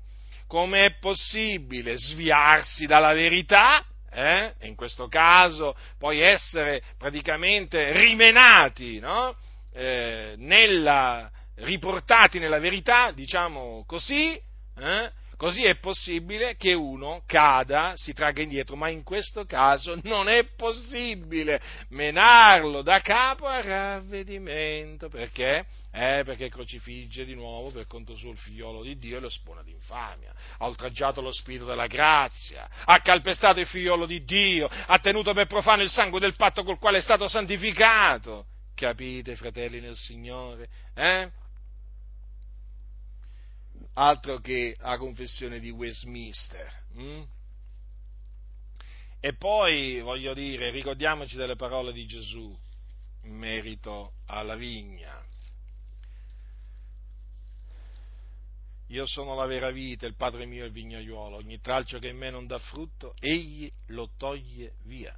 [0.48, 3.84] Come è possibile sviarsi dalla verità?
[4.08, 4.54] Eh?
[4.62, 9.36] in questo caso poi essere praticamente rimenati no?
[9.74, 14.38] eh, nella, riportati nella verità, diciamo così,
[14.78, 20.28] eh, così è possibile che uno cada, si tragga indietro, ma in questo caso non
[20.28, 25.66] è possibile menarlo da capo a ravvedimento, perché?
[25.92, 29.62] Eh, perché crocifigge di nuovo per conto suo il figliolo di Dio e lo spona
[29.62, 35.32] d'infamia, ha oltraggiato lo spirito della grazia, ha calpestato il figliolo di Dio, ha tenuto
[35.32, 38.46] per profano il sangue del patto col quale è stato santificato.
[38.74, 40.68] Capite, fratelli nel Signore?
[40.94, 41.30] Eh?
[43.98, 46.84] Altro che la confessione di Westminster.
[46.94, 47.22] Hm?
[49.20, 52.56] E poi, voglio dire, ricordiamoci delle parole di Gesù
[53.22, 55.24] in merito alla vigna.
[58.88, 62.18] Io sono la vera vita, il Padre mio è il vignaiuolo, ogni tralcio che in
[62.18, 65.16] me non dà frutto, egli lo toglie via.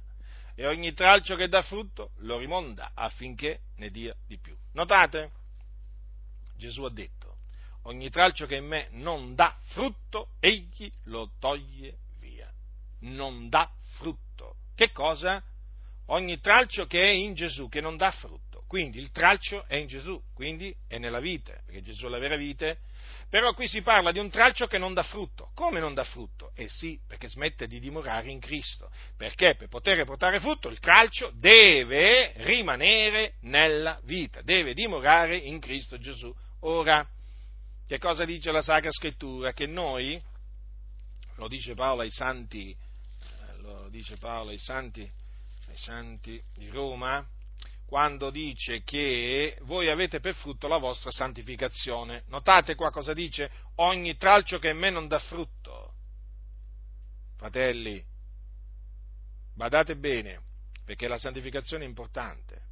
[0.55, 4.57] E ogni tralcio che dà frutto lo rimonda affinché ne dia di più.
[4.73, 5.31] Notate?
[6.57, 7.28] Gesù ha detto,
[7.83, 12.51] ogni tralcio che in me non dà frutto, egli lo toglie via.
[13.01, 14.55] Non dà frutto.
[14.75, 15.43] Che cosa?
[16.07, 18.63] Ogni tralcio che è in Gesù, che non dà frutto.
[18.67, 22.35] Quindi il tralcio è in Gesù, quindi è nella vite, perché Gesù è la vera
[22.35, 22.79] vite.
[23.29, 25.51] Però qui si parla di un tralcio che non dà frutto.
[25.53, 26.51] Come non dà frutto?
[26.55, 28.91] Eh sì, perché smette di dimorare in Cristo.
[29.17, 35.99] Perché per poter portare frutto il tralcio deve rimanere nella vita, deve dimorare in Cristo
[35.99, 36.33] Gesù.
[36.61, 37.07] Ora,
[37.89, 39.51] che cosa dice la Sacra Scrittura?
[39.51, 40.21] Che noi,
[41.37, 47.27] lo dice Paolo ai santi, eh, lo dice Paolo ai santi, ai santi di Roma,
[47.87, 52.25] quando dice che voi avete per frutto la vostra santificazione.
[52.27, 53.49] Notate qua cosa dice?
[53.77, 55.95] Ogni tralcio che in me non dà frutto.
[57.37, 58.05] Fratelli,
[59.55, 60.43] badate bene,
[60.85, 62.67] perché la santificazione è importante.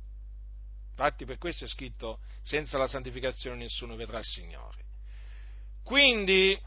[0.91, 4.85] Infatti per questo è scritto, senza la santificazione nessuno vedrà il Signore.
[5.87, 6.61] Quindi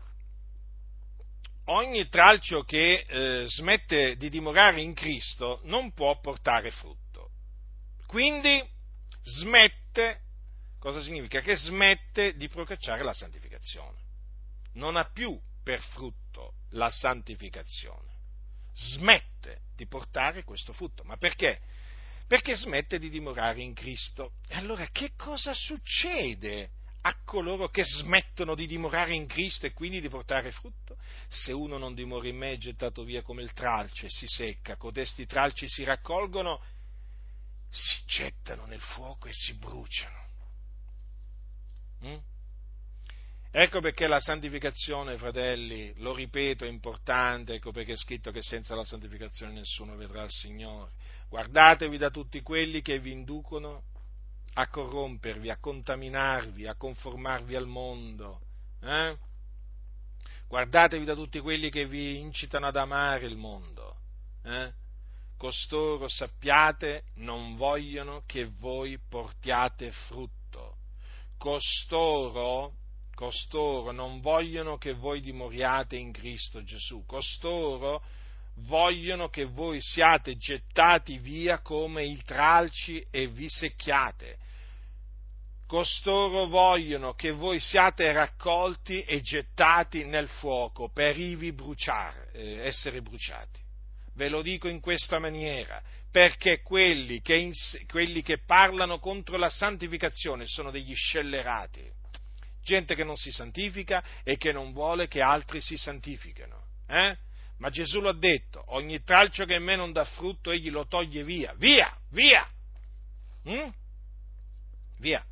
[1.64, 7.28] ogni tralcio che eh, smette di dimorare in Cristo non può portare frutto.
[8.06, 8.66] Quindi
[9.22, 10.22] smette,
[10.78, 11.40] cosa significa?
[11.40, 13.98] Che smette di procacciare la santificazione.
[14.72, 18.08] Non ha più per frutto la santificazione.
[18.72, 21.04] Smette di portare questo frutto.
[21.04, 21.60] Ma perché?
[22.26, 24.32] Perché smette di dimorare in Cristo.
[24.48, 26.70] E allora che cosa succede
[27.02, 30.96] a coloro che smettono di dimorare in Cristo e quindi di portare frutto?
[31.28, 35.26] Se uno non dimora in me è gettato via come il tralce si secca, codesti
[35.26, 36.62] tralci si raccolgono,
[37.70, 40.18] si gettano nel fuoco e si bruciano.
[42.04, 42.16] Mm?
[43.52, 48.76] Ecco perché la santificazione, fratelli, lo ripeto, è importante, ecco perché è scritto che senza
[48.76, 50.92] la santificazione nessuno vedrà il Signore.
[51.28, 53.86] Guardatevi da tutti quelli che vi inducono
[54.54, 58.40] a corrompervi, a contaminarvi, a conformarvi al mondo.
[58.82, 59.16] Eh?
[60.48, 63.96] Guardatevi da tutti quelli che vi incitano ad amare il mondo.
[64.42, 64.72] Eh?
[65.36, 70.76] Costoro, sappiate, non vogliono che voi portiate frutto.
[71.38, 72.74] Costoro,
[73.14, 77.04] costoro non vogliono che voi dimoriate in Cristo Gesù.
[77.06, 78.02] Costoro
[78.66, 84.38] vogliono che voi siate gettati via come i tralci e vi secchiate.
[85.66, 93.00] Costoro vogliono che voi siate raccolti e gettati nel fuoco per ivi bruciare, eh, essere
[93.00, 93.60] bruciati.
[94.14, 99.48] Ve lo dico in questa maniera, perché quelli che, ins- quelli che parlano contro la
[99.48, 101.88] santificazione sono degli scellerati,
[102.62, 106.64] gente che non si santifica e che non vuole che altri si santifichino.
[106.88, 107.16] Eh?
[107.60, 111.22] Ma Gesù l'ha detto, ogni tralcio che in me non dà frutto, egli lo toglie
[111.22, 112.46] via, via, via,
[113.48, 113.68] mm?
[114.98, 115.22] via.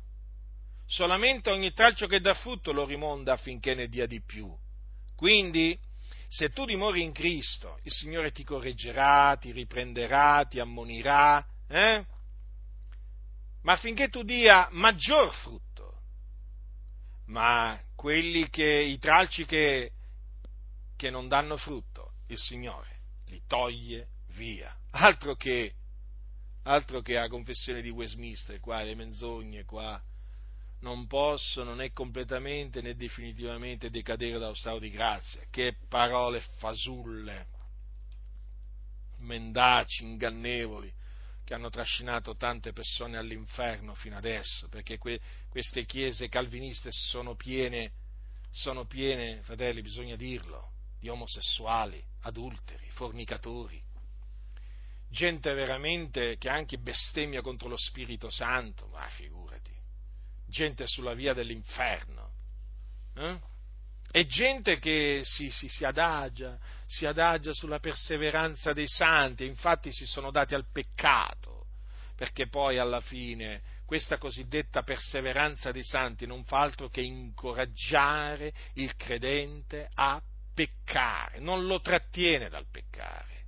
[0.85, 4.47] Solamente ogni tralcio che dà frutto lo rimonda affinché ne dia di più.
[5.15, 5.77] Quindi,
[6.27, 12.05] se tu dimori in Cristo, il Signore ti correggerà, ti riprenderà, ti ammonirà, eh?
[13.63, 16.01] ma affinché tu dia maggior frutto.
[17.25, 19.93] Ma quelli che, i tralci che,
[20.95, 21.88] che non danno frutto,
[22.29, 24.75] il Signore li toglie via.
[24.91, 25.73] Altro che,
[26.63, 30.01] altro che la confessione di Westminster, qua le menzogne, qua
[30.81, 35.41] non possono né completamente né definitivamente decadere dallo stato di grazia.
[35.49, 37.47] Che parole fasulle,
[39.17, 40.91] mendaci, ingannevoli,
[41.43, 45.19] che hanno trascinato tante persone all'inferno fino adesso, perché que-
[45.49, 47.91] queste chiese calviniste sono piene,
[48.51, 53.81] sono piene, fratelli, bisogna dirlo, di omosessuali, adulteri, fornicatori,
[55.09, 59.73] gente veramente che anche bestemmia contro lo Spirito Santo, ma figurati,
[60.45, 62.33] gente sulla via dell'inferno,
[63.15, 63.39] eh?
[64.11, 70.05] e gente che si, si, si, adagia, si adagia sulla perseveranza dei santi, infatti si
[70.05, 71.67] sono dati al peccato,
[72.15, 78.95] perché poi alla fine questa cosiddetta perseveranza dei santi non fa altro che incoraggiare il
[78.95, 80.21] credente a
[80.59, 83.45] peccare, non lo trattiene dal peccare.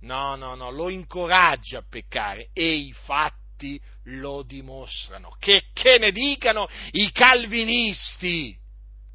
[0.00, 5.36] No, no, no, lo incoraggia a peccare e i fatti lo dimostrano.
[5.38, 8.56] Che, che ne dicano i calvinisti?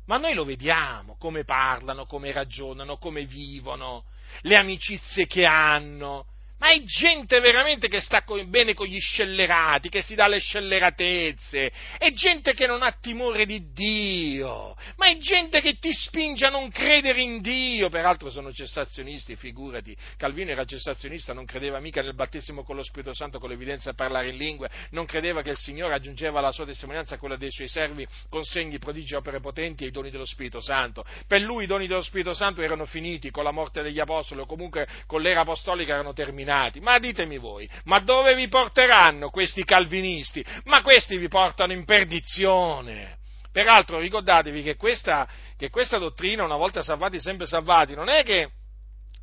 [0.05, 4.05] Ma noi lo vediamo come parlano, come ragionano, come vivono,
[4.41, 6.25] le amicizie che hanno
[6.59, 11.71] ma è gente veramente che sta bene con gli scellerati, che si dà le scelleratezze,
[11.97, 16.49] è gente che non ha timore di Dio, ma è gente che ti spinge a
[16.49, 22.13] non credere in Dio, peraltro sono cessazionisti, figurati, Calvino era cessazionista, non credeva mica nel
[22.13, 25.57] battesimo con lo Spirito Santo, con l'evidenza a parlare in lingue, non credeva che il
[25.57, 29.85] Signore aggiungeva alla sua testimonianza a quella dei suoi servi con segni, prodigi, opere potenti
[29.85, 31.05] e i doni dello Spirito Santo.
[31.25, 33.31] Per lui i doni dello Spirito Santo erano finiti.
[33.31, 36.79] Con la morte degli Apostoli o comunque con l'era apostolica erano terminati illuminati.
[36.79, 40.43] Ma ditemi voi, ma dove vi porteranno questi calvinisti?
[40.63, 43.17] Ma questi vi portano in perdizione.
[43.51, 45.27] Peraltro ricordatevi che questa,
[45.57, 48.51] che questa dottrina, una volta salvati, sempre salvati, non è che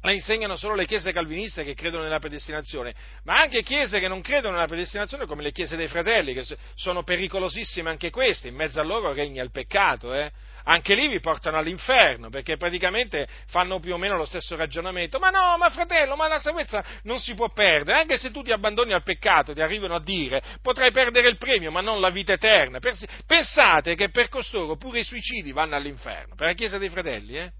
[0.03, 2.95] la insegnano solo le chiese calviniste che credono nella predestinazione,
[3.25, 6.45] ma anche chiese che non credono nella predestinazione come le chiese dei fratelli, che
[6.75, 10.31] sono pericolosissime anche queste, in mezzo a loro regna il peccato, eh?
[10.69, 15.19] Anche lì vi portano all'inferno, perché praticamente fanno più o meno lo stesso ragionamento.
[15.19, 18.53] Ma no, ma fratello, ma la salvezza non si può perdere, anche se tu ti
[18.53, 22.33] abbandoni al peccato, ti arrivano a dire, potrai perdere il premio, ma non la vita
[22.33, 22.79] eterna.
[23.27, 27.51] Pensate che per costoro pure i suicidi vanno all'inferno, per la Chiesa dei Fratelli, eh?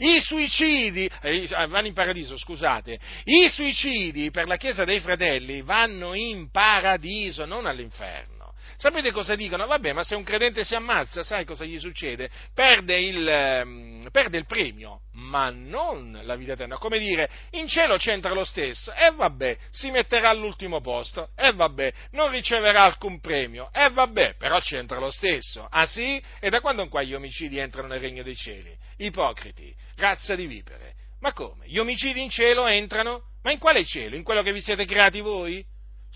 [0.00, 6.14] I suicidi, eh, vanno in paradiso, scusate, i suicidi per la Chiesa dei Fratelli vanno
[6.14, 8.37] in paradiso, non all'inferno.
[8.80, 9.66] Sapete cosa dicono?
[9.66, 12.30] Vabbè, ma se un credente si ammazza, sai cosa gli succede?
[12.54, 16.78] Perde il, ehm, perde il premio, ma non la vita eterna.
[16.78, 21.92] Come dire, in cielo c'entra lo stesso, e vabbè, si metterà all'ultimo posto, e vabbè,
[22.12, 25.66] non riceverà alcun premio, e vabbè, però c'entra lo stesso.
[25.68, 26.22] Ah sì?
[26.38, 28.72] E da quando in qua gli omicidi entrano nel regno dei cieli?
[28.98, 30.94] Ipocriti, razza di vipere.
[31.18, 31.66] Ma come?
[31.66, 33.22] Gli omicidi in cielo entrano?
[33.42, 34.14] Ma in quale cielo?
[34.14, 35.66] In quello che vi siete creati voi?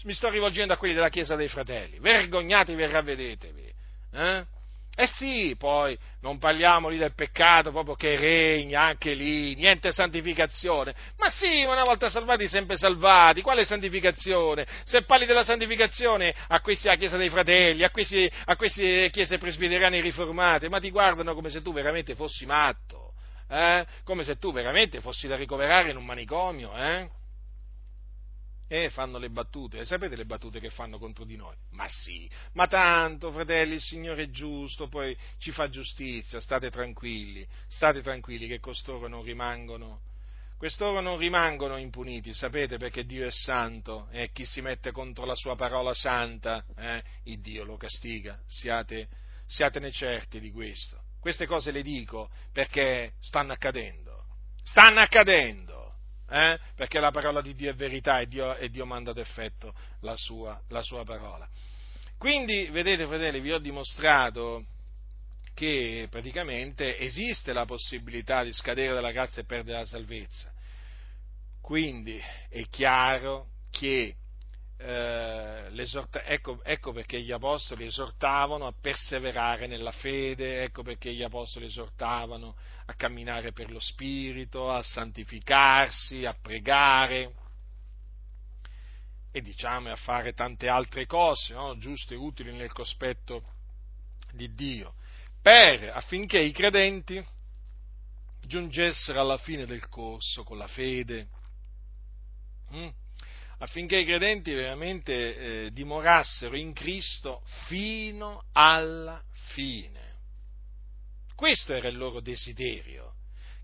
[0.04, 3.72] Mi sto rivolgendo a quelli della Chiesa dei Fratelli, vergognatevi e ravvedetevi.
[4.12, 4.44] Eh?
[4.94, 10.94] Eh sì, poi non parliamo lì del peccato proprio che regna anche lì, niente santificazione.
[11.16, 13.40] Ma sì, una volta salvati, sempre salvati.
[13.40, 14.66] Quale santificazione?
[14.84, 19.38] Se parli della santificazione a questi a Chiesa dei Fratelli, a questi, a queste chiese
[19.38, 23.14] presbiteriane riformate, ma ti guardano come se tu veramente fossi matto,
[23.48, 23.86] eh?
[24.04, 27.08] come se tu veramente fossi da ricoverare in un manicomio, eh?
[28.72, 31.54] E fanno le battute, e sapete le battute che fanno contro di noi?
[31.72, 37.46] Ma sì, ma tanto, fratelli, il Signore è giusto, poi ci fa giustizia, state tranquilli,
[37.68, 40.00] state tranquilli che costoro non rimangono,
[40.56, 45.34] quest'oro non rimangono impuniti, sapete perché Dio è santo e chi si mette contro la
[45.34, 49.06] sua parola santa, eh, il Dio lo castiga, siate,
[49.44, 50.98] siatene certi di questo.
[51.20, 54.24] Queste cose le dico perché stanno accadendo,
[54.64, 55.91] stanno accadendo
[56.32, 56.58] eh?
[56.74, 60.16] perché la parola di Dio è verità e Dio, e Dio manda ad effetto la
[60.16, 61.46] sua, la sua parola.
[62.16, 64.64] Quindi, vedete, fratelli, vi ho dimostrato
[65.54, 70.50] che praticamente esiste la possibilità di scadere dalla grazia e perdere la salvezza.
[71.60, 74.16] Quindi è chiaro che
[74.78, 75.86] eh,
[76.24, 82.56] ecco, ecco, perché gli apostoli esortavano a perseverare nella fede, ecco perché gli apostoli esortavano
[82.86, 87.34] a camminare per lo Spirito, a santificarsi, a pregare
[89.30, 91.76] e diciamo a fare tante altre cose, no?
[91.78, 93.42] giuste e utili nel cospetto
[94.32, 94.94] di Dio,
[95.40, 97.24] per, affinché i credenti
[98.40, 101.28] giungessero alla fine del corso con la fede.
[102.74, 102.88] Mm?
[103.62, 109.22] affinché i credenti veramente eh, dimorassero in Cristo fino alla
[109.52, 110.01] fine.
[111.42, 113.14] Questo era il loro desiderio,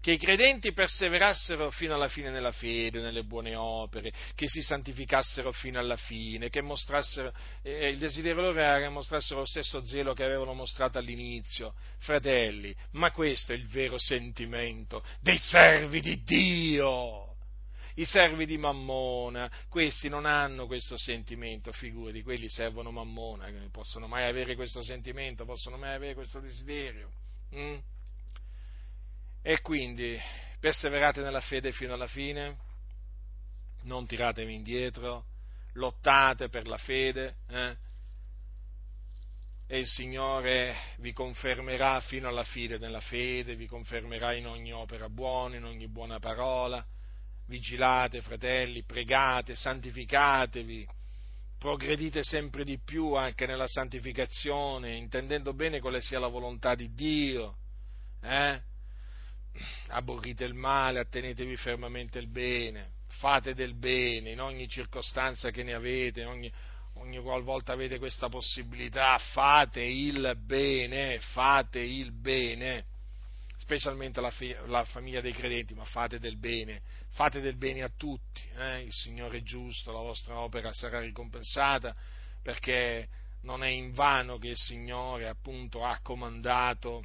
[0.00, 5.52] che i credenti perseverassero fino alla fine nella fede, nelle buone opere, che si santificassero
[5.52, 7.32] fino alla fine, che mostrassero,
[7.62, 12.74] eh, il desiderio loro era che mostrassero lo stesso zelo che avevano mostrato all'inizio, fratelli,
[12.94, 17.36] ma questo è il vero sentimento dei servi di Dio
[17.94, 24.28] i servi di Mammona, questi non hanno questo sentimento, figurati, quelli servono Mammona, possono mai
[24.28, 27.12] avere questo sentimento, possono mai avere questo desiderio.
[27.54, 27.78] Mm?
[29.42, 30.18] E quindi
[30.60, 32.56] perseverate nella fede fino alla fine,
[33.82, 35.24] non tiratevi indietro,
[35.74, 37.76] lottate per la fede, eh?
[39.66, 45.08] e il Signore vi confermerà fino alla fine nella fede, vi confermerà in ogni opera
[45.08, 46.84] buona, in ogni buona parola
[47.48, 50.86] vigilate, fratelli, pregate, santificatevi,
[51.58, 57.56] progredite sempre di più anche nella santificazione, intendendo bene quale sia la volontà di Dio.
[58.22, 58.62] Eh?
[59.88, 65.74] Aborrite il male, attenetevi fermamente il bene, fate del bene in ogni circostanza che ne
[65.74, 66.50] avete, ogni,
[66.94, 72.96] ogni qualvolta avete questa possibilità, fate il bene, fate il bene
[73.68, 74.32] specialmente la,
[74.64, 76.80] la, famiglia dei credenti, ma fate del bene,
[77.10, 78.80] fate del bene a tutti, eh?
[78.80, 81.94] il Signore è giusto, la vostra opera sarà ricompensata,
[82.42, 83.08] perché
[83.42, 87.04] non è in vano che il Signore appunto ha comandato,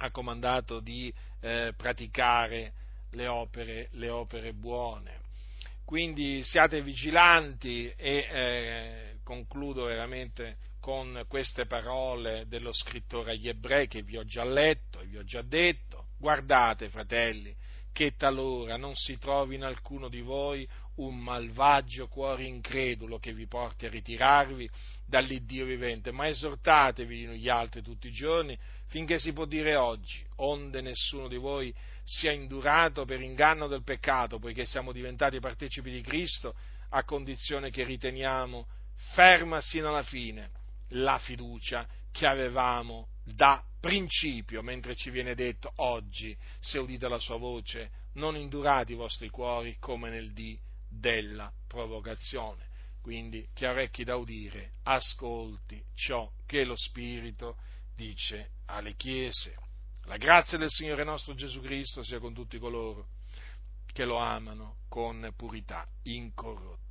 [0.00, 1.10] ha comandato di
[1.40, 2.74] eh, praticare
[3.12, 5.20] le opere, le opere, buone.
[5.86, 10.58] Quindi siate vigilanti e eh, concludo veramente
[10.88, 15.22] con queste parole dello scrittore agli ebrei che vi ho già letto e vi ho
[15.22, 16.06] già detto.
[16.16, 17.54] Guardate, fratelli,
[17.92, 23.46] che talora non si trovi in alcuno di voi un malvagio cuore incredulo che vi
[23.46, 24.66] porti a ritirarvi
[25.04, 30.80] dall'Iddio vivente, ma esortatevi gli altri tutti i giorni finché si può dire oggi, onde
[30.80, 31.70] nessuno di voi
[32.02, 36.54] sia indurato per inganno del peccato, poiché siamo diventati partecipi di Cristo,
[36.88, 38.66] a condizione che riteniamo
[39.12, 40.56] ferma sino alla fine
[40.88, 47.36] la fiducia che avevamo da principio, mentre ci viene detto oggi, se udite la sua
[47.36, 50.58] voce, non indurate i vostri cuori come nel dì
[50.88, 52.66] della provocazione.
[53.00, 57.56] Quindi chi ha orecchi da udire, ascolti ciò che lo Spirito
[57.94, 59.54] dice alle chiese.
[60.04, 63.08] La grazia del Signore nostro Gesù Cristo sia con tutti coloro
[63.92, 66.87] che lo amano con purità incorrotta.